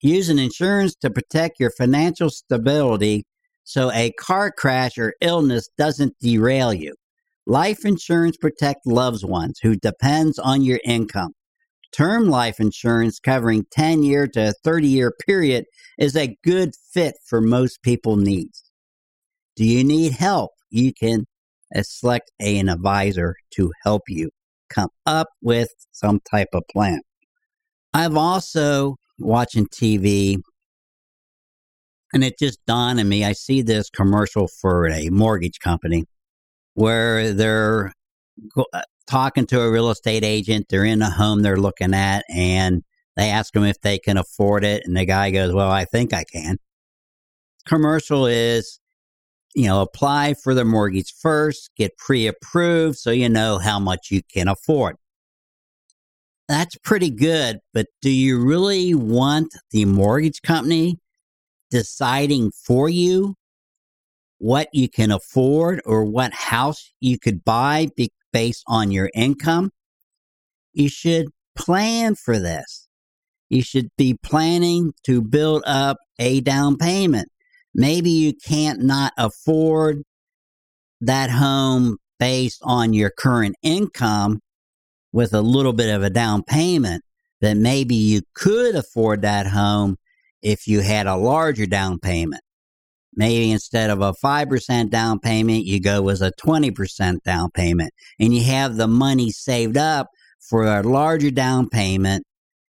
Using 0.00 0.38
insurance 0.38 0.94
to 0.96 1.10
protect 1.10 1.58
your 1.58 1.72
financial 1.72 2.30
stability 2.30 3.26
so 3.64 3.90
a 3.92 4.12
car 4.12 4.50
crash 4.50 4.98
or 4.98 5.14
illness 5.20 5.68
doesn't 5.78 6.14
derail 6.20 6.72
you. 6.72 6.94
Life 7.46 7.84
insurance 7.84 8.36
protects 8.36 8.86
loved 8.86 9.24
ones 9.24 9.58
who 9.62 9.76
depends 9.76 10.38
on 10.38 10.62
your 10.62 10.80
income. 10.84 11.32
Term 11.92 12.28
life 12.28 12.60
insurance 12.60 13.18
covering 13.18 13.66
10 13.72 14.02
year 14.02 14.28
to 14.28 14.54
30 14.64 14.86
year 14.86 15.12
period 15.26 15.64
is 15.98 16.14
a 16.14 16.36
good 16.44 16.72
fit 16.92 17.16
for 17.26 17.40
most 17.40 17.82
people 17.82 18.16
needs. 18.16 18.70
Do 19.56 19.64
you 19.64 19.82
need 19.82 20.12
help? 20.12 20.52
You 20.70 20.92
can 20.92 21.26
select 21.82 22.30
an 22.38 22.68
advisor 22.68 23.34
to 23.54 23.72
help 23.82 24.02
you 24.08 24.30
come 24.68 24.90
up 25.04 25.28
with 25.42 25.70
some 25.92 26.20
type 26.30 26.48
of 26.54 26.62
plan. 26.70 27.00
I've 27.92 28.16
also 28.16 28.96
watching 29.18 29.66
TV 29.66 30.40
and 32.12 32.24
it 32.24 32.38
just 32.38 32.58
dawned 32.66 33.00
on 33.00 33.08
me. 33.08 33.24
I 33.24 33.32
see 33.32 33.62
this 33.62 33.90
commercial 33.90 34.48
for 34.48 34.88
a 34.88 35.08
mortgage 35.10 35.60
company 35.60 36.04
where 36.74 37.32
they're 37.32 37.92
uh, 38.56 38.82
talking 39.08 39.46
to 39.46 39.60
a 39.60 39.70
real 39.70 39.90
estate 39.90 40.24
agent. 40.24 40.66
They're 40.68 40.84
in 40.84 41.02
a 41.02 41.10
home 41.10 41.42
they're 41.42 41.56
looking 41.56 41.94
at, 41.94 42.24
and 42.28 42.82
they 43.16 43.30
ask 43.30 43.52
them 43.52 43.64
if 43.64 43.80
they 43.80 43.98
can 43.98 44.16
afford 44.16 44.64
it. 44.64 44.82
And 44.84 44.96
the 44.96 45.04
guy 45.04 45.30
goes, 45.30 45.52
Well, 45.52 45.70
I 45.70 45.84
think 45.84 46.12
I 46.12 46.24
can. 46.24 46.58
Commercial 47.66 48.26
is, 48.26 48.80
you 49.54 49.66
know, 49.66 49.82
apply 49.82 50.34
for 50.42 50.54
the 50.54 50.64
mortgage 50.64 51.12
first, 51.20 51.70
get 51.76 51.96
pre 51.98 52.26
approved 52.26 52.98
so 52.98 53.10
you 53.10 53.28
know 53.28 53.58
how 53.58 53.78
much 53.78 54.08
you 54.10 54.22
can 54.32 54.48
afford. 54.48 54.96
That's 56.48 56.76
pretty 56.78 57.10
good, 57.10 57.58
but 57.72 57.86
do 58.02 58.10
you 58.10 58.42
really 58.42 58.92
want 58.92 59.54
the 59.70 59.84
mortgage 59.84 60.42
company 60.42 60.98
deciding 61.70 62.50
for 62.50 62.88
you 62.88 63.34
what 64.38 64.68
you 64.72 64.88
can 64.88 65.10
afford 65.10 65.80
or 65.84 66.04
what 66.04 66.32
house 66.32 66.92
you 67.00 67.18
could 67.18 67.44
buy 67.44 67.88
be- 67.96 68.10
based 68.32 68.64
on 68.66 68.90
your 68.90 69.10
income, 69.14 69.70
you 70.72 70.88
should 70.88 71.28
plan 71.56 72.14
for 72.14 72.38
this. 72.38 72.88
You 73.48 73.62
should 73.62 73.88
be 73.98 74.16
planning 74.22 74.92
to 75.04 75.20
build 75.20 75.62
up 75.66 75.98
a 76.18 76.40
down 76.40 76.76
payment. 76.76 77.28
Maybe 77.74 78.10
you 78.10 78.32
can't 78.34 78.80
not 78.80 79.12
afford 79.18 80.02
that 81.00 81.30
home 81.30 81.98
based 82.18 82.60
on 82.62 82.92
your 82.92 83.10
current 83.10 83.56
income 83.62 84.40
with 85.12 85.34
a 85.34 85.42
little 85.42 85.72
bit 85.72 85.94
of 85.94 86.02
a 86.02 86.10
down 86.10 86.42
payment, 86.44 87.02
but 87.40 87.56
maybe 87.56 87.94
you 87.94 88.22
could 88.34 88.74
afford 88.74 89.22
that 89.22 89.46
home 89.46 89.96
if 90.42 90.66
you 90.66 90.80
had 90.80 91.06
a 91.06 91.16
larger 91.16 91.66
down 91.66 91.98
payment. 91.98 92.42
Maybe 93.14 93.50
instead 93.50 93.90
of 93.90 94.00
a 94.00 94.12
5% 94.12 94.90
down 94.90 95.18
payment, 95.18 95.64
you 95.64 95.80
go 95.80 96.00
with 96.00 96.22
a 96.22 96.32
20% 96.40 97.22
down 97.22 97.50
payment 97.50 97.92
and 98.18 98.34
you 98.34 98.44
have 98.44 98.76
the 98.76 98.86
money 98.86 99.30
saved 99.30 99.76
up 99.76 100.08
for 100.40 100.64
a 100.64 100.82
larger 100.82 101.30
down 101.30 101.68
payment. 101.68 102.24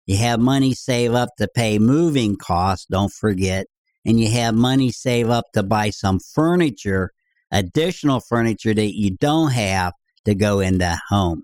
You 0.06 0.16
have 0.16 0.40
money 0.40 0.72
saved 0.72 1.14
up 1.14 1.30
to 1.38 1.46
pay 1.54 1.78
moving 1.78 2.36
costs, 2.36 2.86
don't 2.86 3.12
forget. 3.12 3.66
And 4.04 4.18
you 4.18 4.30
have 4.30 4.54
money 4.54 4.90
saved 4.90 5.28
up 5.28 5.44
to 5.52 5.62
buy 5.62 5.90
some 5.90 6.18
furniture, 6.18 7.10
additional 7.50 8.20
furniture 8.20 8.72
that 8.72 8.96
you 8.96 9.10
don't 9.10 9.52
have 9.52 9.92
to 10.24 10.34
go 10.34 10.60
in 10.60 10.78
the 10.78 10.98
home. 11.08 11.42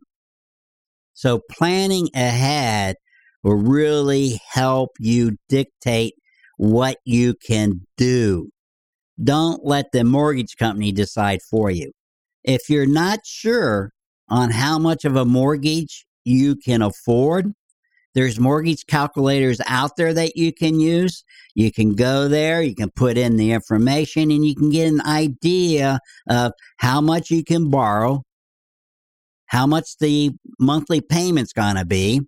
So 1.13 1.41
planning 1.51 2.09
ahead 2.15 2.97
will 3.47 3.55
really 3.55 4.41
help 4.51 4.91
you 4.99 5.37
dictate 5.49 6.15
what 6.57 6.99
you 7.05 7.33
can 7.33 7.87
do. 7.97 8.51
Don't 9.23 9.65
let 9.65 9.93
the 9.93 10.03
mortgage 10.03 10.57
company 10.57 10.91
decide 10.91 11.41
for 11.49 11.71
you. 11.71 11.93
If 12.43 12.69
you're 12.69 12.87
not 12.87 13.21
sure 13.25 13.93
on 14.29 14.51
how 14.51 14.81
much 14.81 15.05
of 15.05 15.15
a 15.15 15.25
mortgage 15.25 16.07
you 16.25 16.57
can 16.57 16.83
afford, 16.83 17.53
there's 18.15 18.41
mortgage 18.41 18.85
calculators 18.87 19.61
out 19.69 19.93
there 19.97 20.13
that 20.13 20.35
you 20.35 20.53
can 20.53 20.81
use. 20.81 21.23
You 21.55 21.71
can 21.71 21.95
go 21.95 22.27
there, 22.27 22.63
you 22.63 22.75
can 22.75 22.91
put 22.91 23.17
in 23.17 23.37
the 23.37 23.53
information, 23.53 24.33
and 24.33 24.45
you 24.45 24.57
can 24.57 24.71
get 24.71 24.89
an 24.89 25.03
idea 25.03 26.01
of 26.29 26.51
how 26.79 27.01
much 27.01 27.31
you 27.31 27.45
can 27.45 27.71
borrow, 27.71 28.25
how 29.47 29.69
much 29.69 29.99
the 30.01 30.33
monthly 30.59 31.01
payment's 31.01 31.53
going 31.53 31.77
to 31.77 31.85
be. 31.85 32.23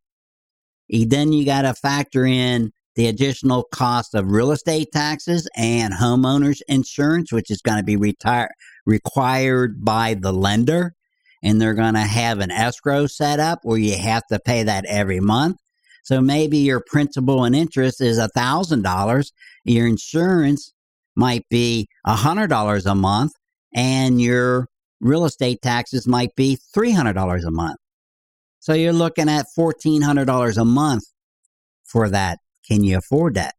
Then 0.91 1.33
you 1.33 1.45
got 1.45 1.63
to 1.63 1.75
factor 1.75 2.25
in 2.27 2.73
the 2.97 3.07
additional 3.07 3.65
cost 3.73 4.15
of 4.15 4.31
real 4.31 4.51
estate 4.51 4.89
taxes 4.93 5.49
and 5.57 5.95
homeowners 5.95 6.61
insurance, 6.69 7.33
which 7.33 7.51
is 7.51 7.63
going 7.63 7.79
to 7.79 7.85
be 7.85 7.97
retire- 7.97 8.51
required 8.87 9.85
by 9.85 10.15
the 10.15 10.33
lender. 10.33 10.95
and 11.43 11.61
they're 11.61 11.75
going 11.75 11.95
to 11.95 12.01
have 12.01 12.41
an 12.41 12.51
escrow 12.51 13.07
set 13.07 13.39
up 13.39 13.61
where 13.63 13.79
you 13.79 13.97
have 13.97 14.25
to 14.27 14.41
pay 14.41 14.65
that 14.65 14.85
every 14.87 15.21
month. 15.21 15.57
So 16.03 16.21
maybe 16.21 16.59
your 16.59 16.83
principal 16.85 17.45
and 17.45 17.55
interest 17.55 18.01
is 18.01 18.19
a 18.19 18.29
thousand 18.29 18.83
dollars. 18.83 19.31
Your 19.65 19.87
insurance 19.87 20.73
might 21.15 21.45
be 21.49 21.87
a 22.05 22.17
hundred 22.17 22.49
dollars 22.49 22.87
a 22.87 22.95
month, 22.95 23.33
and 23.75 24.21
your 24.21 24.67
real 25.01 25.25
estate 25.25 25.61
taxes 25.63 26.07
might 26.09 26.35
be 26.35 26.57
three 26.75 26.93
hundred 26.93 27.13
dollars 27.13 27.45
a 27.45 27.51
month. 27.51 27.77
So 28.69 28.75
you're 28.75 28.93
looking 28.93 29.31
at 29.31 29.47
fourteen 29.55 30.03
hundred 30.03 30.27
dollars 30.27 30.59
a 30.59 30.65
month 30.67 31.05
for 31.87 32.11
that. 32.11 32.39
Can 32.67 32.85
you 32.85 32.99
afford 32.99 33.33
that? 33.33 33.55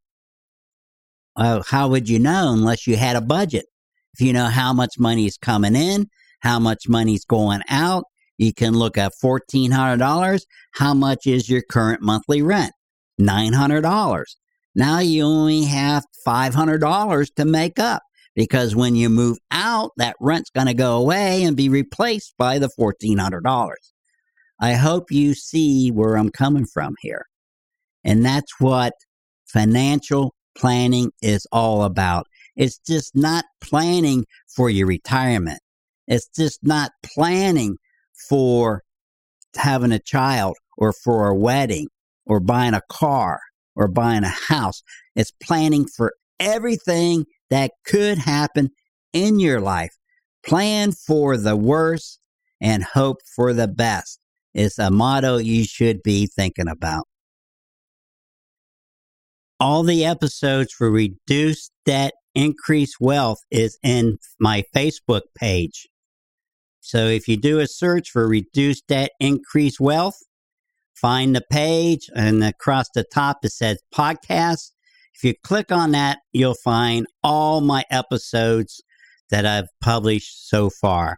Well, 1.35 1.63
how 1.67 1.87
would 1.87 2.07
you 2.07 2.19
know 2.19 2.53
unless 2.53 2.85
you 2.85 2.95
had 2.95 3.15
a 3.15 3.21
budget? 3.21 3.65
If 4.13 4.21
you 4.21 4.33
know 4.33 4.45
how 4.45 4.71
much 4.71 4.99
money 4.99 5.25
is 5.25 5.35
coming 5.35 5.75
in, 5.75 6.11
how 6.41 6.59
much 6.59 6.87
money 6.87 7.15
is 7.15 7.25
going 7.25 7.61
out, 7.69 8.03
you 8.37 8.53
can 8.53 8.75
look 8.75 8.99
at 8.99 9.13
$1,400. 9.19 10.41
How 10.73 10.93
much 10.93 11.25
is 11.25 11.49
your 11.49 11.63
current 11.63 12.03
monthly 12.03 12.43
rent? 12.43 12.73
$900. 13.19 14.23
Now 14.75 14.99
you 14.99 15.23
only 15.23 15.63
have 15.63 16.05
$500 16.23 17.33
to 17.33 17.45
make 17.45 17.79
up 17.79 18.03
because 18.35 18.75
when 18.75 18.95
you 18.95 19.09
move 19.09 19.39
out, 19.49 19.89
that 19.97 20.17
rent's 20.19 20.51
going 20.51 20.67
to 20.67 20.75
go 20.75 20.97
away 20.97 21.41
and 21.45 21.57
be 21.57 21.67
replaced 21.67 22.35
by 22.37 22.59
the 22.59 22.69
$1,400. 22.79 23.73
I 24.59 24.73
hope 24.73 25.11
you 25.11 25.33
see 25.33 25.89
where 25.89 26.17
I'm 26.17 26.29
coming 26.29 26.65
from 26.65 26.95
here. 26.99 27.25
And 28.03 28.25
that's 28.25 28.59
what 28.59 28.93
financial 29.47 30.33
planning 30.57 31.11
is 31.21 31.47
all 31.51 31.83
about. 31.83 32.27
It's 32.55 32.77
just 32.79 33.15
not 33.15 33.45
planning 33.61 34.25
for 34.53 34.69
your 34.69 34.87
retirement. 34.87 35.59
It's 36.07 36.27
just 36.35 36.59
not 36.61 36.91
planning 37.03 37.77
for 38.29 38.83
having 39.55 39.91
a 39.91 39.99
child 39.99 40.57
or 40.77 40.93
for 40.93 41.27
a 41.27 41.35
wedding 41.35 41.87
or 42.25 42.39
buying 42.39 42.73
a 42.73 42.81
car 42.89 43.39
or 43.75 43.87
buying 43.87 44.23
a 44.23 44.33
house. 44.47 44.81
It's 45.15 45.31
planning 45.41 45.85
for 45.87 46.13
everything 46.39 47.25
that 47.49 47.71
could 47.85 48.17
happen 48.17 48.69
in 49.13 49.39
your 49.39 49.61
life. 49.61 49.95
Plan 50.45 50.91
for 50.91 51.37
the 51.37 51.55
worst 51.55 52.19
and 52.61 52.83
hope 52.83 53.17
for 53.35 53.53
the 53.53 53.67
best 53.67 54.19
is 54.59 54.77
a 54.77 54.91
motto 54.91 55.37
you 55.37 55.63
should 55.63 56.03
be 56.03 56.27
thinking 56.27 56.67
about. 56.67 57.05
All 59.57 59.83
the 59.83 60.03
episodes 60.03 60.73
for 60.73 60.91
Reduce 60.91 61.71
Debt, 61.85 62.11
Increase 62.35 62.99
Wealth 62.99 63.39
is 63.49 63.77
in 63.81 64.17
my 64.37 64.63
Facebook 64.75 65.21
page. 65.37 65.87
So 66.81 67.05
if 67.05 67.27
you 67.27 67.37
do 67.37 67.59
a 67.59 67.67
search 67.67 68.09
for 68.09 68.27
Reduce 68.27 68.81
Debt, 68.81 69.11
Increase 69.21 69.79
Wealth, 69.79 70.17
find 70.93 71.33
the 71.33 71.43
page 71.49 72.09
and 72.13 72.43
across 72.43 72.87
the 72.93 73.05
top 73.05 73.37
it 73.43 73.53
says 73.53 73.81
podcast. 73.95 74.71
If 75.15 75.23
you 75.23 75.35
click 75.41 75.71
on 75.71 75.91
that, 75.91 76.19
you'll 76.33 76.55
find 76.63 77.07
all 77.23 77.61
my 77.61 77.85
episodes 77.89 78.81
that 79.29 79.45
I've 79.45 79.69
published 79.81 80.49
so 80.49 80.69
far. 80.69 81.17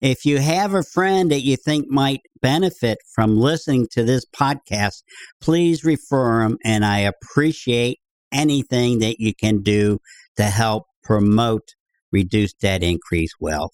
If 0.00 0.26
you 0.26 0.38
have 0.38 0.74
a 0.74 0.82
friend 0.82 1.30
that 1.30 1.40
you 1.40 1.56
think 1.56 1.88
might 1.88 2.20
benefit 2.42 2.98
from 3.14 3.38
listening 3.38 3.88
to 3.92 4.04
this 4.04 4.26
podcast, 4.26 5.02
please 5.40 5.84
refer 5.84 6.42
them. 6.42 6.58
And 6.64 6.84
I 6.84 6.98
appreciate 6.98 7.98
anything 8.30 8.98
that 8.98 9.20
you 9.20 9.34
can 9.34 9.62
do 9.62 9.98
to 10.36 10.44
help 10.44 10.84
promote 11.02 11.74
reduce 12.12 12.52
debt, 12.52 12.82
increase 12.82 13.32
wealth. 13.40 13.72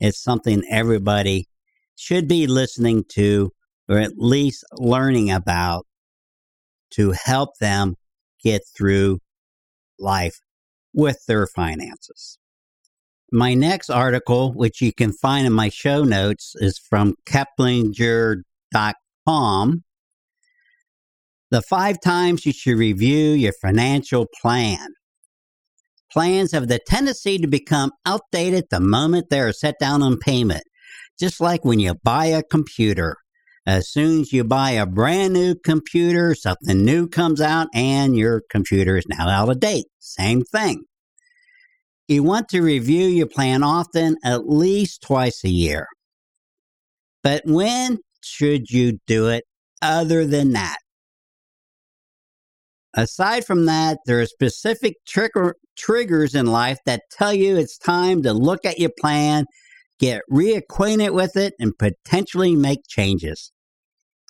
It's 0.00 0.22
something 0.22 0.62
everybody 0.70 1.48
should 1.96 2.28
be 2.28 2.46
listening 2.46 3.04
to 3.10 3.50
or 3.88 3.98
at 3.98 4.18
least 4.18 4.64
learning 4.74 5.30
about 5.30 5.86
to 6.90 7.12
help 7.12 7.50
them 7.58 7.96
get 8.42 8.62
through 8.76 9.18
life 9.98 10.40
with 10.94 11.18
their 11.26 11.46
finances. 11.46 12.38
My 13.30 13.52
next 13.52 13.90
article, 13.90 14.52
which 14.52 14.80
you 14.80 14.92
can 14.92 15.12
find 15.12 15.46
in 15.46 15.52
my 15.52 15.68
show 15.68 16.02
notes, 16.02 16.54
is 16.56 16.78
from 16.78 17.14
Kiplinger.com. 17.26 18.42
The 21.50 21.62
five 21.62 22.00
times 22.00 22.46
you 22.46 22.52
should 22.52 22.78
review 22.78 23.32
your 23.32 23.52
financial 23.60 24.26
plan. 24.40 24.88
Plans 26.10 26.52
have 26.52 26.68
the 26.68 26.78
tendency 26.78 27.38
to 27.38 27.46
become 27.46 27.92
outdated 28.06 28.64
the 28.70 28.80
moment 28.80 29.28
they 29.28 29.40
are 29.40 29.52
set 29.52 29.78
down 29.78 30.02
on 30.02 30.18
payment, 30.18 30.64
just 31.20 31.38
like 31.38 31.66
when 31.66 31.80
you 31.80 31.94
buy 32.02 32.26
a 32.26 32.42
computer. 32.42 33.16
As 33.66 33.90
soon 33.90 34.22
as 34.22 34.32
you 34.32 34.44
buy 34.44 34.70
a 34.70 34.86
brand 34.86 35.34
new 35.34 35.54
computer, 35.54 36.34
something 36.34 36.82
new 36.82 37.06
comes 37.06 37.42
out 37.42 37.68
and 37.74 38.16
your 38.16 38.42
computer 38.50 38.96
is 38.96 39.04
now 39.06 39.28
out 39.28 39.50
of 39.50 39.60
date. 39.60 39.84
Same 39.98 40.42
thing. 40.44 40.84
You 42.08 42.22
want 42.22 42.48
to 42.48 42.62
review 42.62 43.06
your 43.06 43.26
plan 43.26 43.62
often, 43.62 44.16
at 44.24 44.48
least 44.48 45.02
twice 45.02 45.44
a 45.44 45.50
year. 45.50 45.86
But 47.22 47.42
when 47.44 47.98
should 48.22 48.70
you 48.70 48.98
do 49.06 49.28
it 49.28 49.44
other 49.82 50.24
than 50.24 50.52
that? 50.52 50.78
Aside 52.94 53.44
from 53.44 53.66
that, 53.66 53.98
there 54.06 54.20
are 54.20 54.26
specific 54.26 54.94
trigger, 55.06 55.56
triggers 55.76 56.34
in 56.34 56.46
life 56.46 56.78
that 56.86 57.02
tell 57.10 57.34
you 57.34 57.58
it's 57.58 57.76
time 57.76 58.22
to 58.22 58.32
look 58.32 58.64
at 58.64 58.78
your 58.78 58.90
plan, 58.98 59.44
get 60.00 60.22
reacquainted 60.32 61.12
with 61.12 61.36
it, 61.36 61.52
and 61.60 61.76
potentially 61.78 62.56
make 62.56 62.80
changes. 62.88 63.52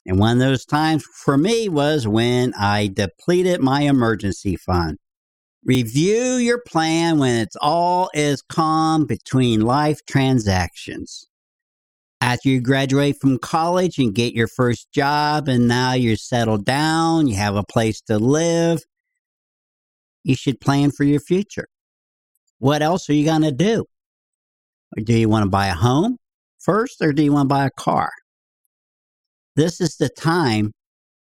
And 0.05 0.19
one 0.19 0.33
of 0.33 0.39
those 0.41 0.65
times 0.65 1.05
for 1.25 1.39
me 1.39 1.69
was 1.69 2.09
when 2.09 2.53
I 2.59 2.89
depleted 2.89 3.61
my 3.61 3.83
emergency 3.83 4.57
fund. 4.57 4.99
Review 5.69 6.37
your 6.37 6.63
plan 6.63 7.19
when 7.19 7.41
it's 7.41 7.57
all 7.61 8.09
is 8.15 8.41
calm 8.41 9.05
between 9.05 9.61
life 9.61 10.01
transactions. 10.07 11.27
After 12.23 12.49
you 12.49 12.63
graduate 12.63 13.21
from 13.21 13.39
college 13.39 13.99
and 13.99 14.15
get 14.15 14.33
your 14.33 14.49
first 14.49 14.91
job, 14.93 15.47
and 15.47 15.69
now 15.69 15.93
you're 15.93 16.17
settled 16.17 16.65
down, 16.65 17.27
you 17.27 17.35
have 17.35 17.55
a 17.55 17.63
place 17.63 18.01
to 18.07 18.19
live, 18.19 18.81
you 20.25 20.35
should 20.35 20.59
plan 20.59 20.91
for 20.91 21.05
your 21.05 21.21
future. 21.21 21.69
What 22.59 22.81
else 22.81 23.11
are 23.11 23.15
you 23.15 23.27
going 23.27 23.43
to 23.43 23.53
do? 23.53 23.85
do 25.05 25.15
you 25.15 25.29
want 25.29 25.45
to 25.45 25.51
buy 25.51 25.67
a 25.67 25.75
home 25.75 26.17
first, 26.59 27.03
or 27.03 27.13
do 27.13 27.23
you 27.23 27.35
want 27.35 27.51
to 27.51 27.55
buy 27.55 27.67
a 27.67 27.71
car? 27.71 28.11
This 29.55 29.83
is 29.83 29.99
the 29.99 30.09
time 30.09 30.73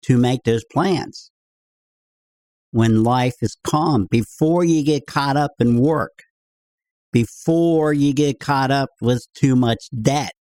to 0.01 0.17
make 0.17 0.43
those 0.43 0.65
plans 0.69 1.31
when 2.73 3.03
life 3.03 3.35
is 3.41 3.55
calm, 3.63 4.07
before 4.09 4.63
you 4.63 4.83
get 4.83 5.05
caught 5.05 5.37
up 5.37 5.51
in 5.59 5.77
work, 5.77 6.23
before 7.11 7.93
you 7.93 8.13
get 8.13 8.39
caught 8.39 8.71
up 8.71 8.89
with 8.99 9.25
too 9.35 9.55
much 9.55 9.85
debt. 10.01 10.33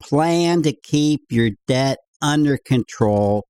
Plan 0.00 0.62
to 0.62 0.72
keep 0.72 1.22
your 1.30 1.50
debt 1.66 1.98
under 2.22 2.56
control 2.56 3.44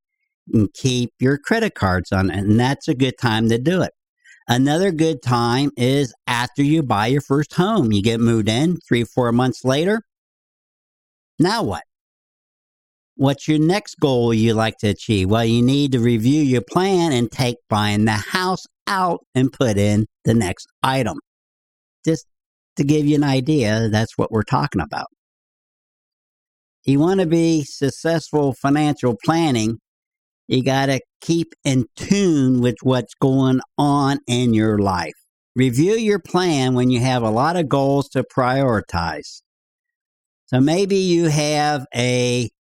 and 0.55 0.73
keep 0.73 1.11
your 1.21 1.37
credit 1.37 1.75
cards 1.75 2.13
on 2.13 2.31
it. 2.31 2.39
And 2.39 2.59
that's 2.59 2.89
a 2.89 2.95
good 2.95 3.19
time 3.19 3.51
to 3.51 3.59
do 3.59 3.83
it. 3.83 3.93
Another 4.49 4.91
good 4.91 5.23
time 5.23 5.71
is 5.77 6.15
after 6.27 6.63
you 6.63 6.83
buy 6.83 7.09
your 7.09 7.21
first 7.21 7.53
home. 7.53 7.93
You 7.93 8.03
get 8.03 8.21
moved 8.21 8.49
in 8.49 8.79
three, 8.89 9.05
four 9.05 9.33
months 9.33 9.65
later. 9.65 10.01
Now 11.39 11.63
what? 11.63 11.83
What's 13.17 13.49
your 13.49 13.59
next 13.59 13.95
goal 13.99 14.35
you 14.35 14.53
like 14.53 14.77
to 14.79 14.89
achieve? 14.89 15.31
Well, 15.31 15.45
you 15.45 15.63
need 15.63 15.93
to 15.93 16.01
review 16.01 16.43
your 16.43 16.61
plan 16.61 17.13
and 17.13 17.31
take 17.31 17.57
buying 17.69 18.05
the 18.05 18.13
house 18.13 18.67
out 18.87 19.21
and 19.35 19.51
put 19.51 19.79
in 19.79 20.07
the 20.25 20.35
next 20.35 20.67
item. 20.83 21.19
Just 22.05 22.27
to 22.77 22.85
give 22.85 23.07
you 23.07 23.17
an 23.17 23.25
idea, 23.25 23.89
that's 23.89 24.19
what 24.19 24.31
we're 24.31 24.43
talking 24.43 24.83
about. 24.83 25.07
You 26.85 27.01
want 27.01 27.21
to 27.21 27.27
be 27.27 27.65
successful 27.65 28.53
financial 28.53 29.17
planning, 29.25 29.79
you 30.47 30.63
got 30.63 30.87
to 30.87 31.01
keep 31.21 31.55
in 31.65 31.87
tune 31.97 32.61
with 32.61 32.77
what's 32.83 33.15
going 33.15 33.61
on 33.79 34.21
in 34.29 34.55
your 34.55 34.79
life. 34.79 35.15
Review 35.57 35.95
your 35.95 36.21
plan 36.21 36.75
when 36.75 36.91
you 36.91 37.01
have 37.01 37.23
a 37.23 37.31
lot 37.31 37.57
of 37.57 37.69
goals 37.69 38.11
to 38.11 38.23
prioritize. 38.25 39.41
So 40.45 40.61
maybe 40.61 40.97
you 40.97 41.25
have 41.25 41.87
a 41.95 42.51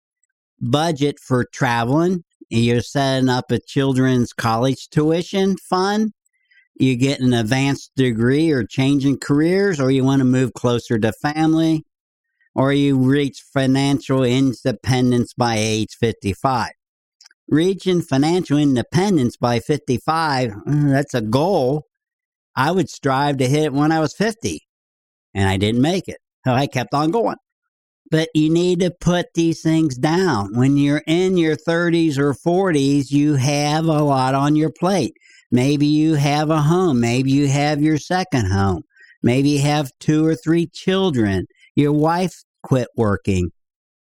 budget 0.61 1.19
for 1.19 1.45
traveling. 1.45 2.25
You're 2.49 2.81
setting 2.81 3.29
up 3.29 3.51
a 3.51 3.59
children's 3.59 4.33
college 4.33 4.89
tuition 4.89 5.57
fund. 5.57 6.13
You 6.79 6.97
get 6.97 7.21
an 7.21 7.33
advanced 7.33 7.93
degree 7.97 8.51
or 8.51 8.65
changing 8.65 9.19
careers, 9.19 9.81
or 9.81 9.91
you 9.91 10.05
want 10.05 10.21
to 10.21 10.25
move 10.25 10.53
closer 10.53 10.99
to 10.99 11.13
family, 11.13 11.85
or 12.55 12.73
you 12.73 12.99
reach 12.99 13.43
financial 13.53 14.23
independence 14.23 15.33
by 15.33 15.57
age 15.57 15.97
55. 15.99 16.71
Reaching 17.49 18.03
financial 18.03 18.59
independence 18.59 19.37
by 19.37 19.61
55, 19.61 20.51
mm, 20.51 20.91
that's 20.91 21.15
a 21.15 21.21
goal. 21.21 21.87
I 22.55 22.73
would 22.73 22.91
strive 22.91 23.39
to 23.39 23.49
hit 23.49 23.65
it 23.65 23.73
when 23.73 23.93
I 23.93 24.01
was 24.01 24.15
50, 24.15 24.61
and 25.35 25.49
I 25.49 25.57
didn't 25.57 25.83
make 25.83 26.09
it. 26.09 26.19
So 26.47 26.53
I 26.53 26.67
kept 26.67 26.93
on 26.93 27.11
going. 27.11 27.37
But 28.11 28.29
you 28.35 28.51
need 28.51 28.81
to 28.81 28.91
put 28.91 29.27
these 29.35 29.63
things 29.63 29.97
down. 29.97 30.57
When 30.57 30.77
you're 30.77 31.03
in 31.07 31.37
your 31.37 31.57
30s 31.57 32.19
or 32.19 32.35
40s, 32.35 33.11
you 33.11 33.35
have 33.35 33.87
a 33.87 34.03
lot 34.03 34.35
on 34.35 34.55
your 34.55 34.71
plate. 34.71 35.15
Maybe 35.51 35.87
you 35.87 36.15
have 36.15 36.51
a 36.51 36.63
home. 36.63 37.01
Maybe 37.01 37.33
you 37.33 37.49
have 37.49 37.83
your 37.83 37.99
second 37.99 38.47
home. 38.51 38.83
Maybe 39.23 39.51
you 39.51 39.63
have 39.63 39.91
two 39.99 40.25
or 40.25 40.35
three 40.35 40.69
children. 40.73 41.47
Your 41.75 41.93
wife 41.93 42.45
quit 42.63 42.89
working. 42.97 43.51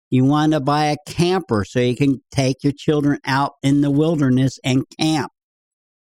You 0.10 0.26
want 0.26 0.54
to 0.54 0.60
buy 0.60 0.86
a 0.86 0.98
camper 1.06 1.66
so 1.66 1.80
you 1.80 1.96
can 1.96 2.22
take 2.32 2.64
your 2.64 2.74
children 2.76 3.20
out 3.26 3.54
in 3.62 3.82
the 3.82 3.92
wilderness 3.92 4.60
and 4.64 4.84
camp. 5.00 5.32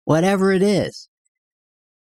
Whatever 0.04 0.52
it 0.52 0.62
is, 0.62 1.08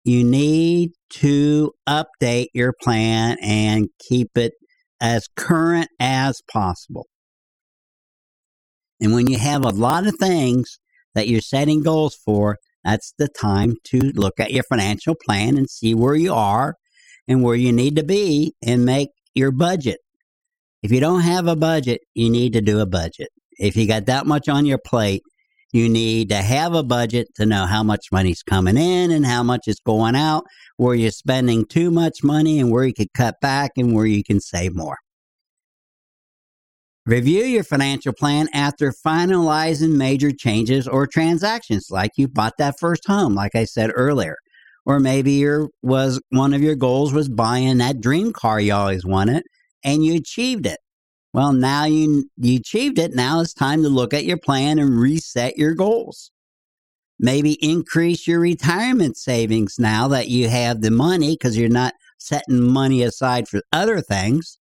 you 0.03 0.23
need 0.23 0.91
to 1.09 1.73
update 1.87 2.47
your 2.53 2.73
plan 2.81 3.37
and 3.41 3.89
keep 3.99 4.37
it 4.37 4.53
as 5.01 5.27
current 5.35 5.89
as 5.99 6.41
possible. 6.51 7.07
And 9.01 9.13
when 9.13 9.27
you 9.27 9.39
have 9.39 9.65
a 9.65 9.69
lot 9.69 10.05
of 10.05 10.15
things 10.19 10.79
that 11.15 11.27
you're 11.27 11.41
setting 11.41 11.81
goals 11.81 12.15
for, 12.15 12.57
that's 12.83 13.13
the 13.17 13.27
time 13.27 13.75
to 13.85 13.99
look 14.15 14.39
at 14.39 14.51
your 14.51 14.63
financial 14.63 15.15
plan 15.15 15.57
and 15.57 15.69
see 15.69 15.93
where 15.93 16.15
you 16.15 16.33
are 16.33 16.75
and 17.27 17.43
where 17.43 17.55
you 17.55 17.71
need 17.71 17.95
to 17.95 18.03
be 18.03 18.53
and 18.65 18.85
make 18.85 19.09
your 19.33 19.51
budget. 19.51 19.97
If 20.83 20.91
you 20.91 20.99
don't 20.99 21.21
have 21.21 21.47
a 21.47 21.55
budget, 21.55 22.01
you 22.13 22.29
need 22.29 22.53
to 22.53 22.61
do 22.61 22.79
a 22.79 22.85
budget. 22.85 23.29
If 23.51 23.75
you 23.75 23.87
got 23.87 24.05
that 24.05 24.25
much 24.25 24.49
on 24.49 24.65
your 24.65 24.79
plate, 24.79 25.21
you 25.73 25.89
need 25.89 26.29
to 26.29 26.37
have 26.37 26.73
a 26.73 26.83
budget 26.83 27.27
to 27.35 27.45
know 27.45 27.65
how 27.65 27.83
much 27.83 28.07
money's 28.11 28.43
coming 28.43 28.77
in 28.77 29.11
and 29.11 29.25
how 29.25 29.43
much 29.43 29.67
is 29.67 29.79
going 29.85 30.15
out, 30.15 30.43
where 30.77 30.95
you're 30.95 31.11
spending 31.11 31.65
too 31.65 31.91
much 31.91 32.23
money 32.23 32.59
and 32.59 32.71
where 32.71 32.83
you 32.83 32.93
could 32.93 33.13
cut 33.13 33.35
back 33.41 33.71
and 33.77 33.93
where 33.93 34.05
you 34.05 34.23
can 34.23 34.39
save 34.39 34.75
more. 34.75 34.97
Review 37.05 37.43
your 37.43 37.63
financial 37.63 38.13
plan 38.13 38.47
after 38.53 38.93
finalizing 39.05 39.97
major 39.97 40.31
changes 40.31 40.87
or 40.87 41.07
transactions, 41.07 41.87
like 41.89 42.11
you 42.15 42.27
bought 42.27 42.53
that 42.59 42.75
first 42.79 43.07
home, 43.07 43.33
like 43.33 43.55
I 43.55 43.65
said 43.65 43.91
earlier. 43.95 44.35
Or 44.85 44.99
maybe 44.99 45.33
your 45.33 45.69
was 45.81 46.21
one 46.29 46.53
of 46.53 46.61
your 46.61 46.75
goals 46.75 47.13
was 47.13 47.29
buying 47.29 47.77
that 47.79 48.01
dream 48.01 48.33
car 48.33 48.59
you 48.59 48.73
always 48.73 49.05
wanted 49.05 49.43
and 49.83 50.03
you 50.03 50.15
achieved 50.15 50.65
it. 50.65 50.79
Well, 51.33 51.53
now 51.53 51.85
you 51.85 52.29
you 52.37 52.57
achieved 52.57 52.99
it. 52.99 53.13
Now 53.15 53.39
it's 53.39 53.53
time 53.53 53.83
to 53.83 53.89
look 53.89 54.13
at 54.13 54.25
your 54.25 54.37
plan 54.37 54.79
and 54.79 54.99
reset 54.99 55.57
your 55.57 55.73
goals. 55.73 56.31
Maybe 57.19 57.53
increase 57.63 58.27
your 58.27 58.39
retirement 58.39 59.15
savings 59.15 59.75
now 59.77 60.07
that 60.09 60.27
you 60.27 60.49
have 60.49 60.81
the 60.81 60.91
money 60.91 61.35
because 61.35 61.57
you're 61.57 61.69
not 61.69 61.93
setting 62.17 62.61
money 62.61 63.03
aside 63.03 63.47
for 63.47 63.61
other 63.71 64.01
things. 64.01 64.57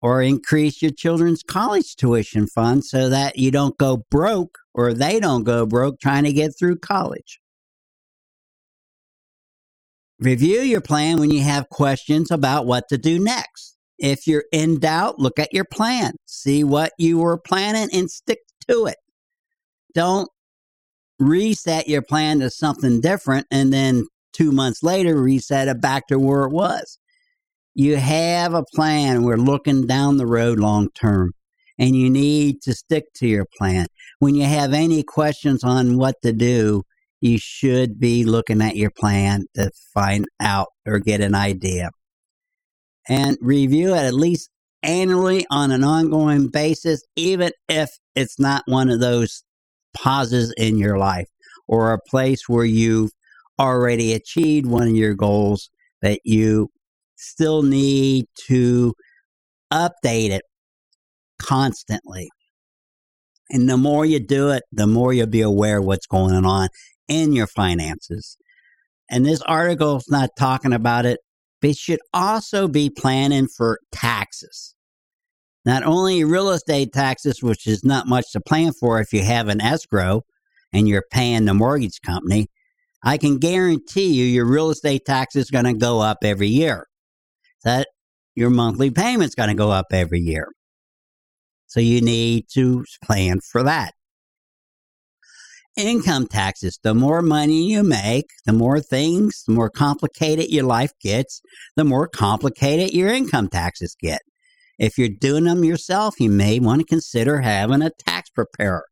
Or 0.00 0.20
increase 0.20 0.82
your 0.82 0.90
children's 0.90 1.42
college 1.42 1.96
tuition 1.96 2.46
fund 2.46 2.84
so 2.84 3.08
that 3.08 3.38
you 3.38 3.50
don't 3.50 3.78
go 3.78 4.04
broke 4.10 4.58
or 4.74 4.92
they 4.92 5.20
don't 5.20 5.44
go 5.44 5.64
broke 5.64 6.00
trying 6.00 6.24
to 6.24 6.32
get 6.32 6.52
through 6.58 6.78
college. 6.78 7.40
Review 10.18 10.60
your 10.60 10.80
plan 10.80 11.20
when 11.20 11.30
you 11.30 11.42
have 11.42 11.68
questions 11.68 12.30
about 12.30 12.66
what 12.66 12.88
to 12.88 12.98
do 12.98 13.18
next. 13.18 13.73
If 13.98 14.26
you're 14.26 14.44
in 14.52 14.80
doubt, 14.80 15.18
look 15.18 15.38
at 15.38 15.52
your 15.52 15.64
plan. 15.64 16.14
See 16.26 16.64
what 16.64 16.92
you 16.98 17.18
were 17.18 17.38
planning 17.38 17.88
and 17.92 18.10
stick 18.10 18.40
to 18.68 18.86
it. 18.86 18.96
Don't 19.94 20.28
reset 21.18 21.88
your 21.88 22.02
plan 22.02 22.40
to 22.40 22.50
something 22.50 23.00
different 23.00 23.46
and 23.50 23.72
then 23.72 24.04
two 24.32 24.50
months 24.50 24.82
later 24.82 25.20
reset 25.20 25.68
it 25.68 25.80
back 25.80 26.08
to 26.08 26.18
where 26.18 26.44
it 26.44 26.52
was. 26.52 26.98
You 27.74 27.96
have 27.96 28.54
a 28.54 28.64
plan. 28.74 29.22
We're 29.22 29.36
looking 29.36 29.86
down 29.86 30.16
the 30.16 30.26
road 30.26 30.58
long 30.58 30.88
term 30.94 31.32
and 31.78 31.96
you 31.96 32.10
need 32.10 32.62
to 32.62 32.72
stick 32.72 33.04
to 33.16 33.26
your 33.26 33.46
plan. 33.58 33.86
When 34.18 34.34
you 34.34 34.44
have 34.44 34.72
any 34.72 35.02
questions 35.02 35.64
on 35.64 35.96
what 35.98 36.16
to 36.22 36.32
do, 36.32 36.82
you 37.20 37.38
should 37.38 37.98
be 37.98 38.24
looking 38.24 38.60
at 38.60 38.76
your 38.76 38.90
plan 38.90 39.46
to 39.54 39.70
find 39.92 40.26
out 40.40 40.68
or 40.86 40.98
get 40.98 41.20
an 41.20 41.34
idea. 41.34 41.90
And 43.08 43.36
review 43.40 43.94
it 43.94 43.98
at 43.98 44.14
least 44.14 44.50
annually 44.82 45.46
on 45.50 45.70
an 45.70 45.84
ongoing 45.84 46.48
basis, 46.48 47.02
even 47.16 47.52
if 47.68 47.90
it's 48.14 48.38
not 48.38 48.62
one 48.66 48.90
of 48.90 49.00
those 49.00 49.42
pauses 49.94 50.52
in 50.56 50.78
your 50.78 50.98
life 50.98 51.28
or 51.68 51.92
a 51.92 52.00
place 52.08 52.48
where 52.48 52.64
you've 52.64 53.12
already 53.58 54.12
achieved 54.12 54.66
one 54.66 54.88
of 54.88 54.96
your 54.96 55.14
goals 55.14 55.70
that 56.02 56.20
you 56.24 56.68
still 57.16 57.62
need 57.62 58.26
to 58.48 58.92
update 59.72 60.30
it 60.30 60.42
constantly. 61.40 62.28
And 63.50 63.68
the 63.68 63.76
more 63.76 64.04
you 64.04 64.20
do 64.20 64.50
it, 64.50 64.62
the 64.72 64.86
more 64.86 65.12
you'll 65.12 65.26
be 65.26 65.42
aware 65.42 65.78
of 65.78 65.84
what's 65.84 66.06
going 66.06 66.44
on 66.44 66.68
in 67.08 67.32
your 67.32 67.46
finances. 67.46 68.36
And 69.10 69.24
this 69.24 69.42
article 69.42 69.96
is 69.98 70.08
not 70.08 70.30
talking 70.38 70.72
about 70.72 71.06
it, 71.06 71.20
but 71.64 71.70
it 71.70 71.78
should 71.78 72.00
also 72.12 72.68
be 72.68 72.90
planning 72.90 73.48
for 73.48 73.80
taxes. 73.90 74.74
Not 75.64 75.82
only 75.82 76.22
real 76.22 76.50
estate 76.50 76.92
taxes, 76.92 77.42
which 77.42 77.66
is 77.66 77.82
not 77.82 78.06
much 78.06 78.32
to 78.32 78.40
plan 78.42 78.74
for 78.74 79.00
if 79.00 79.14
you 79.14 79.22
have 79.22 79.48
an 79.48 79.62
escrow 79.62 80.24
and 80.74 80.86
you're 80.86 81.06
paying 81.10 81.46
the 81.46 81.54
mortgage 81.54 82.02
company, 82.02 82.48
I 83.02 83.16
can 83.16 83.38
guarantee 83.38 84.12
you 84.12 84.26
your 84.26 84.44
real 84.44 84.68
estate 84.68 85.06
tax 85.06 85.36
is 85.36 85.50
going 85.50 85.64
to 85.64 85.72
go 85.72 86.00
up 86.00 86.18
every 86.22 86.48
year. 86.48 86.86
That 87.62 87.88
your 88.34 88.50
monthly 88.50 88.90
payment's 88.90 89.34
going 89.34 89.48
to 89.48 89.54
go 89.54 89.70
up 89.70 89.86
every 89.90 90.20
year. 90.20 90.48
So 91.66 91.80
you 91.80 92.02
need 92.02 92.44
to 92.52 92.84
plan 93.02 93.40
for 93.40 93.62
that 93.62 93.94
income 95.76 96.26
taxes. 96.26 96.78
The 96.82 96.94
more 96.94 97.22
money 97.22 97.64
you 97.64 97.82
make, 97.82 98.26
the 98.46 98.52
more 98.52 98.80
things, 98.80 99.44
the 99.46 99.52
more 99.52 99.70
complicated 99.70 100.50
your 100.50 100.64
life 100.64 100.92
gets, 101.00 101.40
the 101.76 101.84
more 101.84 102.08
complicated 102.08 102.92
your 102.94 103.08
income 103.08 103.48
taxes 103.48 103.96
get. 104.00 104.22
If 104.78 104.98
you're 104.98 105.08
doing 105.08 105.44
them 105.44 105.64
yourself, 105.64 106.18
you 106.18 106.30
may 106.30 106.58
want 106.58 106.80
to 106.80 106.86
consider 106.86 107.40
having 107.40 107.82
a 107.82 107.90
tax 107.90 108.30
preparer 108.30 108.84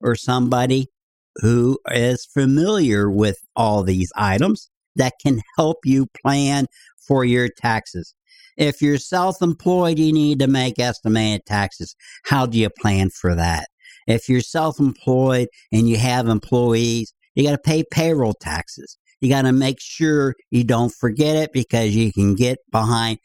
or 0.00 0.14
somebody 0.16 0.88
who 1.36 1.78
is 1.90 2.26
familiar 2.32 3.10
with 3.10 3.38
all 3.56 3.82
these 3.82 4.12
items 4.16 4.70
that 4.96 5.14
can 5.20 5.40
help 5.56 5.78
you 5.84 6.06
plan 6.22 6.66
for 7.06 7.24
your 7.24 7.48
taxes. 7.48 8.14
If 8.56 8.80
you're 8.80 8.98
self 8.98 9.42
employed, 9.42 9.98
you 9.98 10.12
need 10.12 10.38
to 10.38 10.46
make 10.46 10.78
estimated 10.78 11.46
taxes. 11.46 11.96
How 12.24 12.46
do 12.46 12.58
you 12.58 12.70
plan 12.70 13.10
for 13.10 13.34
that? 13.34 13.68
If 14.06 14.28
you're 14.28 14.40
self 14.40 14.78
employed 14.80 15.48
and 15.72 15.88
you 15.88 15.96
have 15.96 16.28
employees, 16.28 17.12
you 17.34 17.44
got 17.44 17.52
to 17.52 17.58
pay 17.58 17.84
payroll 17.90 18.34
taxes. 18.34 18.98
You 19.20 19.28
got 19.28 19.42
to 19.42 19.52
make 19.52 19.80
sure 19.80 20.34
you 20.50 20.64
don't 20.64 20.92
forget 20.92 21.36
it 21.36 21.52
because 21.52 21.96
you 21.96 22.12
can 22.12 22.34
get 22.34 22.58
behind 22.70 23.18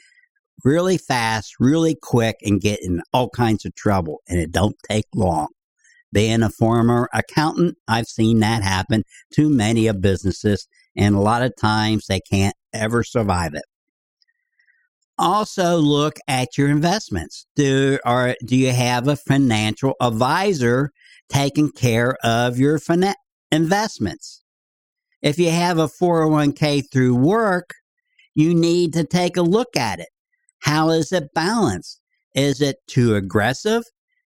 really 0.63 0.97
fast, 0.97 1.55
really 1.59 1.95
quick, 2.01 2.37
and 2.41 2.61
get 2.61 2.79
in 2.81 3.01
all 3.13 3.29
kinds 3.29 3.65
of 3.65 3.75
trouble. 3.75 4.21
And 4.27 4.39
it 4.39 4.51
don't 4.51 4.75
take 4.87 5.05
long. 5.13 5.47
Being 6.11 6.41
a 6.41 6.49
former 6.49 7.07
accountant, 7.13 7.77
I've 7.87 8.07
seen 8.07 8.39
that 8.39 8.63
happen 8.63 9.03
to 9.35 9.49
many 9.49 9.87
of 9.87 10.01
businesses, 10.01 10.67
and 10.95 11.15
a 11.15 11.19
lot 11.19 11.43
of 11.43 11.53
times 11.59 12.05
they 12.07 12.19
can't 12.19 12.55
ever 12.73 13.03
survive 13.03 13.53
it 13.53 13.63
also 15.19 15.77
look 15.77 16.17
at 16.27 16.57
your 16.57 16.69
investments. 16.69 17.45
Do 17.55 17.99
or 18.05 18.35
do 18.45 18.55
you 18.55 18.71
have 18.71 19.07
a 19.07 19.15
financial 19.15 19.93
advisor 20.01 20.91
taking 21.29 21.71
care 21.71 22.17
of 22.23 22.57
your 22.57 22.79
fin- 22.79 23.13
investments? 23.51 24.41
If 25.21 25.37
you 25.37 25.51
have 25.51 25.77
a 25.77 25.87
401k 25.87 26.89
through 26.91 27.15
work, 27.15 27.73
you 28.33 28.55
need 28.55 28.93
to 28.93 29.03
take 29.03 29.35
a 29.35 29.41
look 29.41 29.75
at 29.75 29.99
it. 29.99 30.09
How 30.59 30.89
is 30.89 31.11
it 31.11 31.33
balanced? 31.33 32.01
Is 32.33 32.61
it 32.61 32.77
too 32.87 33.15
aggressive? 33.15 33.83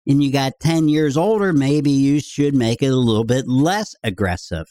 And 0.06 0.22
you 0.22 0.32
got 0.32 0.54
10 0.60 0.88
years 0.88 1.16
older, 1.16 1.52
maybe 1.52 1.90
you 1.90 2.20
should 2.20 2.54
make 2.54 2.82
it 2.82 2.88
a 2.88 2.96
little 2.96 3.24
bit 3.24 3.46
less 3.46 3.94
aggressive. 4.02 4.66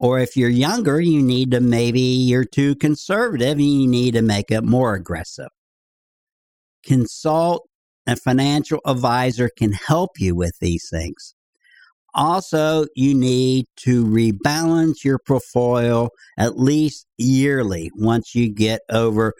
Or 0.00 0.20
if 0.20 0.36
you're 0.36 0.48
younger, 0.48 1.00
you 1.00 1.22
need 1.22 1.50
to 1.50 1.60
maybe 1.60 2.00
you're 2.00 2.44
too 2.44 2.76
conservative 2.76 3.58
and 3.58 3.82
you 3.82 3.88
need 3.88 4.14
to 4.14 4.22
make 4.22 4.50
it 4.50 4.62
more 4.62 4.94
aggressive. 4.94 5.48
Consult 6.84 7.68
a 8.06 8.16
financial 8.16 8.80
advisor 8.86 9.50
can 9.54 9.72
help 9.72 10.12
you 10.18 10.34
with 10.34 10.58
these 10.60 10.88
things. 10.88 11.34
Also, 12.14 12.86
you 12.96 13.14
need 13.14 13.66
to 13.76 14.04
rebalance 14.04 15.04
your 15.04 15.18
portfolio 15.18 16.08
at 16.38 16.58
least 16.58 17.06
yearly 17.18 17.90
once 17.94 18.34
you 18.34 18.48
get 18.48 18.80
over 18.88 19.34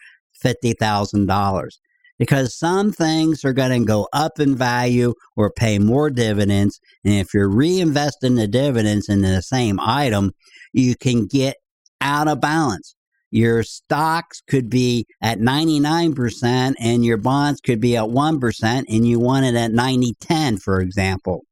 $50,000 0.44 1.70
because 2.18 2.56
some 2.56 2.92
things 2.92 3.44
are 3.44 3.52
going 3.52 3.80
to 3.80 3.86
go 3.86 4.08
up 4.12 4.40
in 4.40 4.56
value 4.56 5.14
or 5.36 5.50
pay 5.50 5.78
more 5.78 6.10
dividends. 6.10 6.80
And 7.04 7.14
if 7.14 7.32
you're 7.32 7.48
reinvesting 7.48 8.36
the 8.36 8.48
dividends 8.48 9.08
in 9.08 9.22
the 9.22 9.40
same 9.42 9.78
item, 9.80 10.32
you 10.72 10.96
can 10.96 11.26
get 11.26 11.56
out 12.00 12.28
of 12.28 12.40
balance. 12.40 12.94
Your 13.30 13.62
stocks 13.62 14.40
could 14.48 14.70
be 14.70 15.06
at 15.22 15.38
99% 15.38 16.74
and 16.80 17.04
your 17.04 17.18
bonds 17.18 17.60
could 17.60 17.80
be 17.80 17.96
at 17.96 18.04
1% 18.04 18.84
and 18.88 19.06
you 19.06 19.20
want 19.20 19.44
it 19.44 19.54
at 19.54 19.72
90 19.72 20.14
10, 20.18 20.56
for 20.56 20.80
example. 20.80 21.44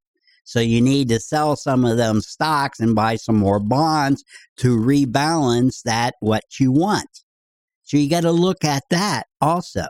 So 0.44 0.61
you 0.61 0.81
need 0.81 1.09
to 1.09 1.20
sell 1.20 1.57
some 1.57 1.85
of 1.85 1.96
them 1.96 2.20
stocks 2.20 2.81
and 2.81 2.94
buy 2.94 3.16
some 3.16 3.37
more 3.37 3.59
bonds 3.59 4.24
to 4.59 4.79
rebalance 4.79 5.83
that 5.83 6.14
what 6.20 6.44
you 6.59 6.72
want. 6.72 7.11
So 7.83 7.96
you 7.96 8.09
got 8.09 8.22
to 8.22 8.33
look 8.33 8.64
at 8.64 8.85
that 8.90 9.26
also. 9.40 9.87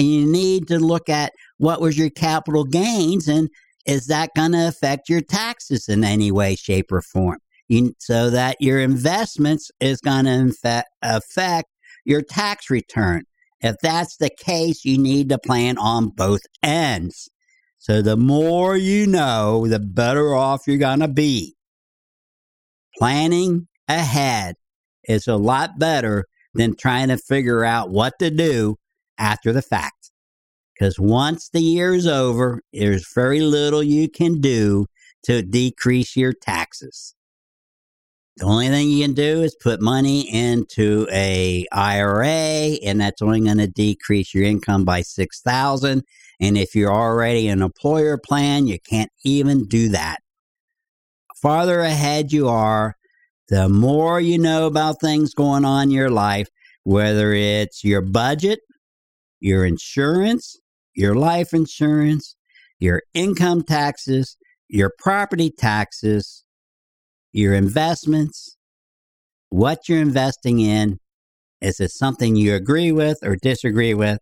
And 0.00 0.10
you 0.10 0.26
need 0.26 0.66
to 0.68 0.78
look 0.78 1.10
at 1.10 1.34
what 1.58 1.82
was 1.82 1.98
your 1.98 2.08
capital 2.08 2.64
gains 2.64 3.28
and 3.28 3.50
is 3.84 4.06
that 4.06 4.30
going 4.34 4.52
to 4.52 4.66
affect 4.66 5.10
your 5.10 5.20
taxes 5.20 5.90
in 5.90 6.04
any 6.04 6.32
way, 6.32 6.56
shape, 6.56 6.90
or 6.90 7.02
form? 7.02 7.36
You, 7.68 7.92
so 7.98 8.30
that 8.30 8.56
your 8.60 8.80
investments 8.80 9.70
is 9.78 10.00
going 10.00 10.24
to 10.24 10.84
affect 11.02 11.68
your 12.06 12.22
tax 12.22 12.70
return. 12.70 13.24
If 13.60 13.76
that's 13.82 14.16
the 14.16 14.30
case, 14.30 14.86
you 14.86 14.96
need 14.96 15.28
to 15.28 15.38
plan 15.38 15.76
on 15.76 16.08
both 16.08 16.40
ends. 16.62 17.28
So 17.76 18.00
the 18.00 18.16
more 18.16 18.78
you 18.78 19.06
know, 19.06 19.66
the 19.66 19.80
better 19.80 20.34
off 20.34 20.62
you're 20.66 20.78
going 20.78 21.00
to 21.00 21.08
be. 21.08 21.56
Planning 22.96 23.68
ahead 23.86 24.54
is 25.04 25.28
a 25.28 25.36
lot 25.36 25.78
better 25.78 26.24
than 26.54 26.74
trying 26.74 27.08
to 27.08 27.18
figure 27.18 27.66
out 27.66 27.90
what 27.90 28.18
to 28.20 28.30
do 28.30 28.78
after 29.20 29.52
the 29.52 29.62
fact. 29.62 30.10
Because 30.74 30.98
once 30.98 31.50
the 31.50 31.60
year 31.60 31.94
is 31.94 32.06
over, 32.06 32.62
there's 32.72 33.12
very 33.14 33.40
little 33.40 33.82
you 33.82 34.08
can 34.08 34.40
do 34.40 34.86
to 35.24 35.42
decrease 35.42 36.16
your 36.16 36.32
taxes. 36.32 37.14
The 38.38 38.46
only 38.46 38.68
thing 38.68 38.88
you 38.88 39.04
can 39.04 39.14
do 39.14 39.42
is 39.42 39.54
put 39.54 39.82
money 39.82 40.22
into 40.32 41.06
a 41.12 41.66
IRA, 41.72 42.78
and 42.82 42.98
that's 42.98 43.20
only 43.20 43.40
going 43.40 43.58
to 43.58 43.66
decrease 43.66 44.32
your 44.32 44.44
income 44.44 44.86
by 44.86 45.02
six 45.02 45.42
thousand. 45.42 46.04
And 46.40 46.56
if 46.56 46.74
you're 46.74 46.92
already 46.92 47.48
an 47.48 47.60
employer 47.60 48.16
plan, 48.16 48.66
you 48.66 48.78
can't 48.80 49.12
even 49.24 49.66
do 49.66 49.90
that. 49.90 50.20
Farther 51.36 51.80
ahead 51.80 52.32
you 52.32 52.48
are, 52.48 52.96
the 53.50 53.68
more 53.68 54.20
you 54.20 54.38
know 54.38 54.66
about 54.66 55.00
things 55.02 55.34
going 55.34 55.66
on 55.66 55.84
in 55.84 55.90
your 55.90 56.10
life, 56.10 56.48
whether 56.84 57.34
it's 57.34 57.84
your 57.84 58.00
budget, 58.00 58.60
your 59.40 59.64
insurance, 59.64 60.56
your 60.94 61.14
life 61.14 61.52
insurance, 61.52 62.36
your 62.78 63.02
income 63.14 63.62
taxes, 63.62 64.36
your 64.68 64.92
property 64.98 65.50
taxes, 65.50 66.44
your 67.32 67.54
investments, 67.54 68.56
what 69.48 69.88
you're 69.88 70.00
investing 70.00 70.60
in. 70.60 70.98
Is 71.60 71.80
it 71.80 71.90
something 71.90 72.36
you 72.36 72.54
agree 72.54 72.92
with 72.92 73.18
or 73.22 73.36
disagree 73.36 73.94
with? 73.94 74.18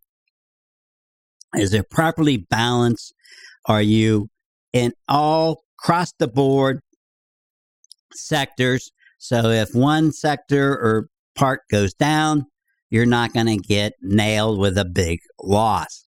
Is 1.54 1.72
it 1.72 1.90
properly 1.90 2.37
balanced? 2.37 3.14
Are 3.66 3.83
you 3.83 4.28
in 4.72 4.92
all 5.09 5.62
across 5.78 6.12
the 6.18 6.28
board 6.28 6.81
sectors? 8.12 8.90
So 9.18 9.50
if 9.50 9.74
one 9.74 10.12
sector 10.12 10.72
or 10.72 11.09
part 11.35 11.61
goes 11.70 11.94
down, 11.94 12.46
you're 12.90 13.07
not 13.07 13.33
going 13.33 13.46
to 13.46 13.57
get 13.57 13.94
nailed 14.01 14.59
with 14.59 14.79
a 14.79 14.85
big 14.85 15.20
loss. 15.42 16.07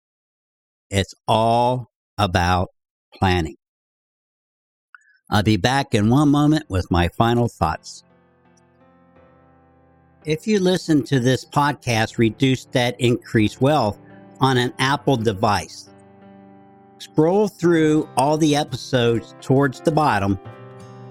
It's 0.90 1.14
all 1.28 1.90
about 2.18 2.68
planning. 3.14 3.56
I'll 5.30 5.42
be 5.42 5.56
back 5.56 5.94
in 5.94 6.10
one 6.10 6.28
moment 6.28 6.64
with 6.68 6.90
my 6.90 7.08
final 7.08 7.48
thoughts. 7.48 8.02
If 10.24 10.46
you 10.46 10.58
listen 10.58 11.02
to 11.04 11.20
this 11.20 11.44
podcast, 11.44 12.18
Reduce 12.18 12.64
Debt, 12.64 12.96
Increase 12.98 13.60
Wealth, 13.60 13.98
on 14.40 14.58
an 14.58 14.72
Apple 14.78 15.16
device, 15.16 15.90
scroll 16.98 17.48
through 17.48 18.08
all 18.16 18.36
the 18.36 18.56
episodes 18.56 19.34
towards 19.40 19.80
the 19.80 19.92
bottom 19.92 20.38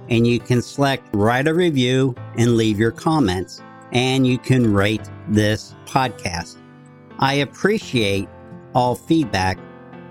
and 0.09 0.25
you 0.25 0.39
can 0.39 0.61
select 0.61 1.07
write 1.13 1.47
a 1.47 1.53
review 1.53 2.15
and 2.37 2.57
leave 2.57 2.79
your 2.79 2.91
comments. 2.91 3.61
And 3.91 4.25
you 4.25 4.37
can 4.37 4.73
rate 4.73 5.09
this 5.27 5.75
podcast. 5.85 6.57
I 7.19 7.35
appreciate 7.35 8.27
all 8.73 8.95
feedback 8.95 9.57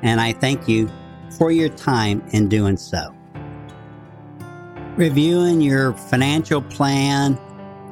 and 0.02 0.20
I 0.20 0.32
thank 0.32 0.68
you 0.68 0.90
for 1.36 1.52
your 1.52 1.68
time 1.68 2.22
in 2.32 2.48
doing 2.48 2.76
so 2.76 3.14
reviewing 4.98 5.60
your 5.60 5.92
financial 5.92 6.60
plan 6.60 7.38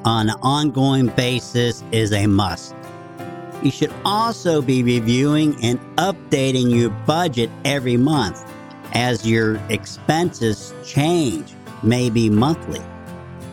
on 0.05 0.29
an 0.29 0.35
ongoing 0.43 1.07
basis 1.07 1.85
is 1.93 2.13
a 2.13 2.27
must. 2.27 2.75
You 3.63 3.71
should 3.71 3.95
also 4.05 4.61
be 4.61 4.83
reviewing 4.83 5.57
and 5.65 5.79
updating 5.97 6.77
your 6.77 6.91
budget 6.91 7.49
every 7.65 7.97
month 7.97 8.45
as 8.93 9.25
your 9.25 9.57
expenses 9.69 10.75
change, 10.85 11.55
maybe 11.85 12.29
monthly. 12.29 12.83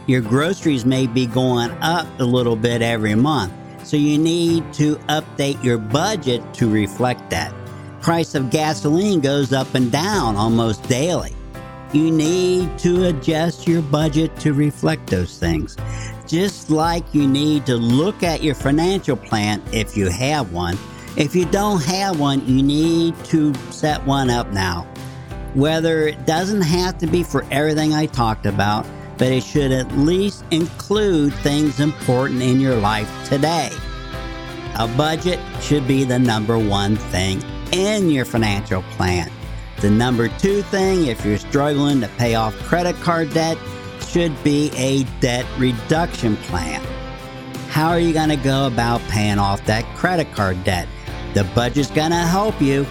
Your 0.05 0.19
groceries 0.19 0.85
may 0.85 1.07
be 1.07 1.25
going 1.25 1.71
up 1.81 2.07
a 2.19 2.25
little 2.25 2.57
bit 2.57 2.81
every 2.81 3.15
month, 3.15 3.53
so 3.85 3.95
you 3.95 4.17
need 4.17 4.73
to 4.73 4.97
update 5.07 5.63
your 5.63 5.77
budget 5.77 6.53
to 6.55 6.69
reflect 6.69 7.29
that. 7.29 7.53
Price 8.01 8.35
of 8.35 8.49
gasoline 8.49 9.21
goes 9.21 9.53
up 9.53 9.75
and 9.75 9.89
down 9.89 10.35
almost 10.35 10.83
daily. 10.89 11.33
You 11.93 12.11
need 12.11 12.77
to 12.79 13.05
adjust 13.05 13.65
your 13.65 13.81
budget 13.81 14.35
to 14.39 14.51
reflect 14.51 15.09
those 15.09 15.37
things. 15.37 15.77
Just 16.27 16.69
like 16.69 17.05
you 17.13 17.25
need 17.25 17.65
to 17.67 17.77
look 17.77 18.23
at 18.23 18.43
your 18.43 18.55
financial 18.55 19.15
plan 19.15 19.63
if 19.71 19.95
you 19.95 20.09
have 20.09 20.51
one. 20.51 20.77
If 21.15 21.33
you 21.33 21.45
don't 21.45 21.81
have 21.83 22.19
one, 22.19 22.45
you 22.45 22.61
need 22.61 23.15
to 23.25 23.53
set 23.71 24.05
one 24.05 24.29
up 24.29 24.51
now. 24.51 24.81
Whether 25.53 26.07
it 26.07 26.25
doesn't 26.25 26.63
have 26.63 26.97
to 26.97 27.07
be 27.07 27.23
for 27.23 27.45
everything 27.51 27.93
I 27.93 28.07
talked 28.07 28.47
about, 28.47 28.85
but 29.17 29.31
it 29.31 29.43
should 29.43 29.71
at 29.71 29.91
least 29.97 30.43
include 30.51 31.33
things 31.35 31.79
important 31.79 32.41
in 32.41 32.59
your 32.59 32.75
life 32.75 33.09
today. 33.27 33.71
A 34.79 34.87
budget 34.87 35.39
should 35.61 35.87
be 35.87 36.03
the 36.03 36.17
number 36.17 36.57
one 36.57 36.95
thing 36.95 37.43
in 37.71 38.09
your 38.09 38.25
financial 38.25 38.81
plan. 38.91 39.31
The 39.81 39.89
number 39.89 40.29
two 40.29 40.61
thing, 40.63 41.07
if 41.07 41.25
you're 41.25 41.37
struggling 41.37 42.01
to 42.01 42.07
pay 42.17 42.35
off 42.35 42.57
credit 42.63 42.95
card 43.01 43.33
debt, 43.33 43.57
should 44.07 44.43
be 44.43 44.71
a 44.75 45.03
debt 45.19 45.45
reduction 45.57 46.37
plan. 46.37 46.81
How 47.69 47.89
are 47.89 47.99
you 47.99 48.13
going 48.13 48.29
to 48.29 48.35
go 48.35 48.67
about 48.67 49.01
paying 49.09 49.39
off 49.39 49.65
that 49.65 49.83
credit 49.95 50.31
card 50.33 50.63
debt? 50.63 50.87
The 51.33 51.43
budget's 51.55 51.89
going 51.89 52.11
to 52.11 52.17
help 52.17 52.61
you 52.61 52.85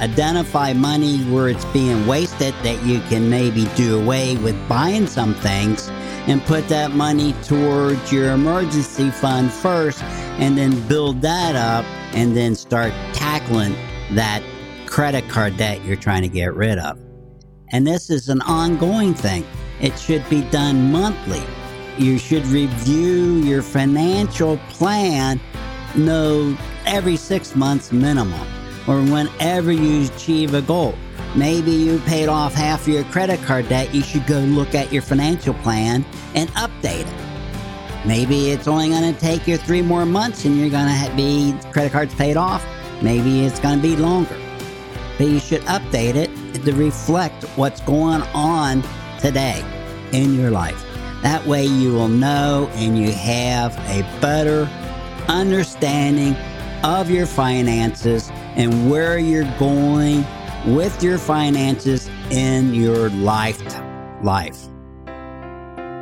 identify 0.00 0.72
money 0.72 1.18
where 1.24 1.48
it's 1.48 1.64
being 1.66 2.06
wasted 2.06 2.54
that 2.62 2.84
you 2.84 3.00
can 3.08 3.30
maybe 3.30 3.66
do 3.76 4.00
away 4.00 4.36
with 4.38 4.56
buying 4.68 5.06
some 5.06 5.34
things 5.34 5.88
and 6.26 6.42
put 6.44 6.68
that 6.68 6.90
money 6.90 7.32
towards 7.44 8.12
your 8.12 8.32
emergency 8.32 9.10
fund 9.10 9.50
first 9.50 10.02
and 10.02 10.58
then 10.58 10.86
build 10.88 11.22
that 11.22 11.56
up 11.56 11.84
and 12.14 12.36
then 12.36 12.54
start 12.54 12.92
tackling 13.12 13.72
that 14.12 14.42
credit 14.86 15.28
card 15.28 15.56
debt 15.56 15.82
you're 15.84 15.96
trying 15.96 16.22
to 16.22 16.28
get 16.28 16.54
rid 16.54 16.78
of. 16.78 16.98
And 17.72 17.86
this 17.86 18.10
is 18.10 18.28
an 18.28 18.42
ongoing 18.42 19.14
thing. 19.14 19.44
It 19.80 19.98
should 19.98 20.28
be 20.28 20.42
done 20.50 20.92
monthly. 20.92 21.42
You 21.98 22.18
should 22.18 22.46
review 22.46 23.36
your 23.36 23.62
financial 23.62 24.58
plan 24.68 25.40
no 25.96 26.56
every 26.84 27.16
6 27.16 27.56
months 27.56 27.90
minimum 27.90 28.46
or 28.86 29.00
whenever 29.02 29.72
you 29.72 30.06
achieve 30.06 30.54
a 30.54 30.62
goal. 30.62 30.94
Maybe 31.34 31.70
you 31.70 31.98
paid 32.00 32.28
off 32.28 32.54
half 32.54 32.82
of 32.82 32.88
your 32.88 33.04
credit 33.04 33.42
card 33.42 33.68
debt, 33.68 33.94
you 33.94 34.02
should 34.02 34.26
go 34.26 34.38
look 34.38 34.74
at 34.74 34.92
your 34.92 35.02
financial 35.02 35.54
plan 35.54 36.04
and 36.34 36.48
update 36.50 37.06
it. 37.06 38.06
Maybe 38.06 38.50
it's 38.50 38.68
only 38.68 38.88
going 38.88 39.12
to 39.12 39.20
take 39.20 39.46
you 39.46 39.56
3 39.56 39.82
more 39.82 40.06
months 40.06 40.44
and 40.44 40.58
you're 40.58 40.70
going 40.70 40.86
to 40.86 41.16
be 41.16 41.54
credit 41.72 41.92
cards 41.92 42.14
paid 42.14 42.36
off. 42.36 42.64
Maybe 43.02 43.44
it's 43.44 43.60
going 43.60 43.76
to 43.76 43.82
be 43.82 43.96
longer 43.96 44.36
but 45.18 45.28
you 45.28 45.38
should 45.38 45.62
update 45.62 46.14
it 46.14 46.30
to 46.64 46.72
reflect 46.72 47.44
what's 47.56 47.80
going 47.82 48.22
on 48.34 48.82
today 49.18 49.64
in 50.12 50.34
your 50.34 50.50
life. 50.50 50.82
That 51.22 51.46
way, 51.46 51.64
you 51.64 51.92
will 51.92 52.08
know 52.08 52.70
and 52.74 52.98
you 52.98 53.12
have 53.12 53.76
a 53.90 54.02
better 54.20 54.68
understanding 55.28 56.36
of 56.86 57.10
your 57.10 57.26
finances 57.26 58.30
and 58.54 58.90
where 58.90 59.18
you're 59.18 59.50
going 59.58 60.24
with 60.74 61.02
your 61.02 61.18
finances 61.18 62.08
in 62.30 62.72
your 62.74 63.10
life. 63.10 63.60
life. 64.22 64.58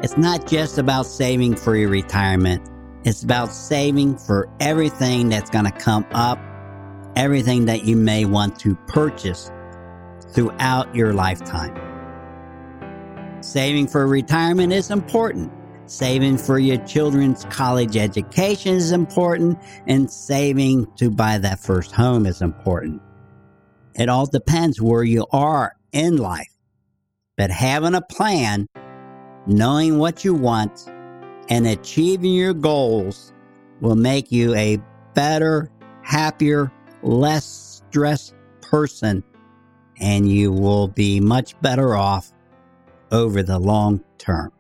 It's 0.05 0.17
not 0.17 0.47
just 0.47 0.79
about 0.79 1.07
saving 1.07 1.57
for 1.57 1.77
your 1.77 1.89
retirement. 1.89 2.63
It's 3.05 3.23
about 3.23 3.53
saving 3.53 4.19
for 4.19 4.49
everything 4.61 5.31
that's 5.31 5.51
going 5.51 5.65
to 5.65 5.73
come 5.73 6.07
up 6.13 6.39
everything 7.17 7.65
that 7.67 7.85
you 7.85 7.97
may 7.97 8.25
want 8.25 8.59
to 8.61 8.75
purchase 8.87 9.51
throughout 10.33 10.95
your 10.95 11.13
lifetime. 11.13 11.73
Saving 13.43 13.87
for 13.87 14.07
retirement 14.07 14.73
is 14.73 14.91
important, 14.91 15.53
Saving 15.87 16.39
for 16.39 16.59
your 16.59 16.79
children's 16.87 17.45
college 17.47 17.97
education 17.97 18.75
is 18.75 18.91
important, 18.91 19.59
and 19.87 20.11
saving 20.11 20.87
to 20.97 21.11
buy 21.11 21.37
that 21.39 21.61
first 21.61 21.93
home 21.93 22.25
is 22.25 22.41
important. 22.41 23.03
It 23.95 24.09
all 24.09 24.25
depends 24.25 24.81
where 24.81 25.05
you 25.05 25.27
are 25.31 25.77
in 25.93 26.17
life. 26.17 26.49
But 27.37 27.51
having 27.51 27.95
a 27.95 28.01
plan, 28.01 28.67
knowing 29.47 29.99
what 29.99 30.25
you 30.25 30.33
want, 30.33 30.89
and 31.51 31.67
achieving 31.67 32.33
your 32.33 32.55
goals 32.55 33.35
will 33.83 33.97
make 33.97 34.33
you 34.33 34.55
a 34.55 34.79
better, 35.13 35.71
happier, 36.03 36.73
less 37.03 37.45
stressed 37.45 38.35
person, 38.63 39.23
and 40.01 40.31
you 40.31 40.51
will 40.51 40.89
be 40.89 41.21
much 41.21 41.61
better 41.61 41.95
off 41.95 42.33
over 43.13 43.43
the 43.43 43.59
long 43.59 44.03
term. 44.17 44.54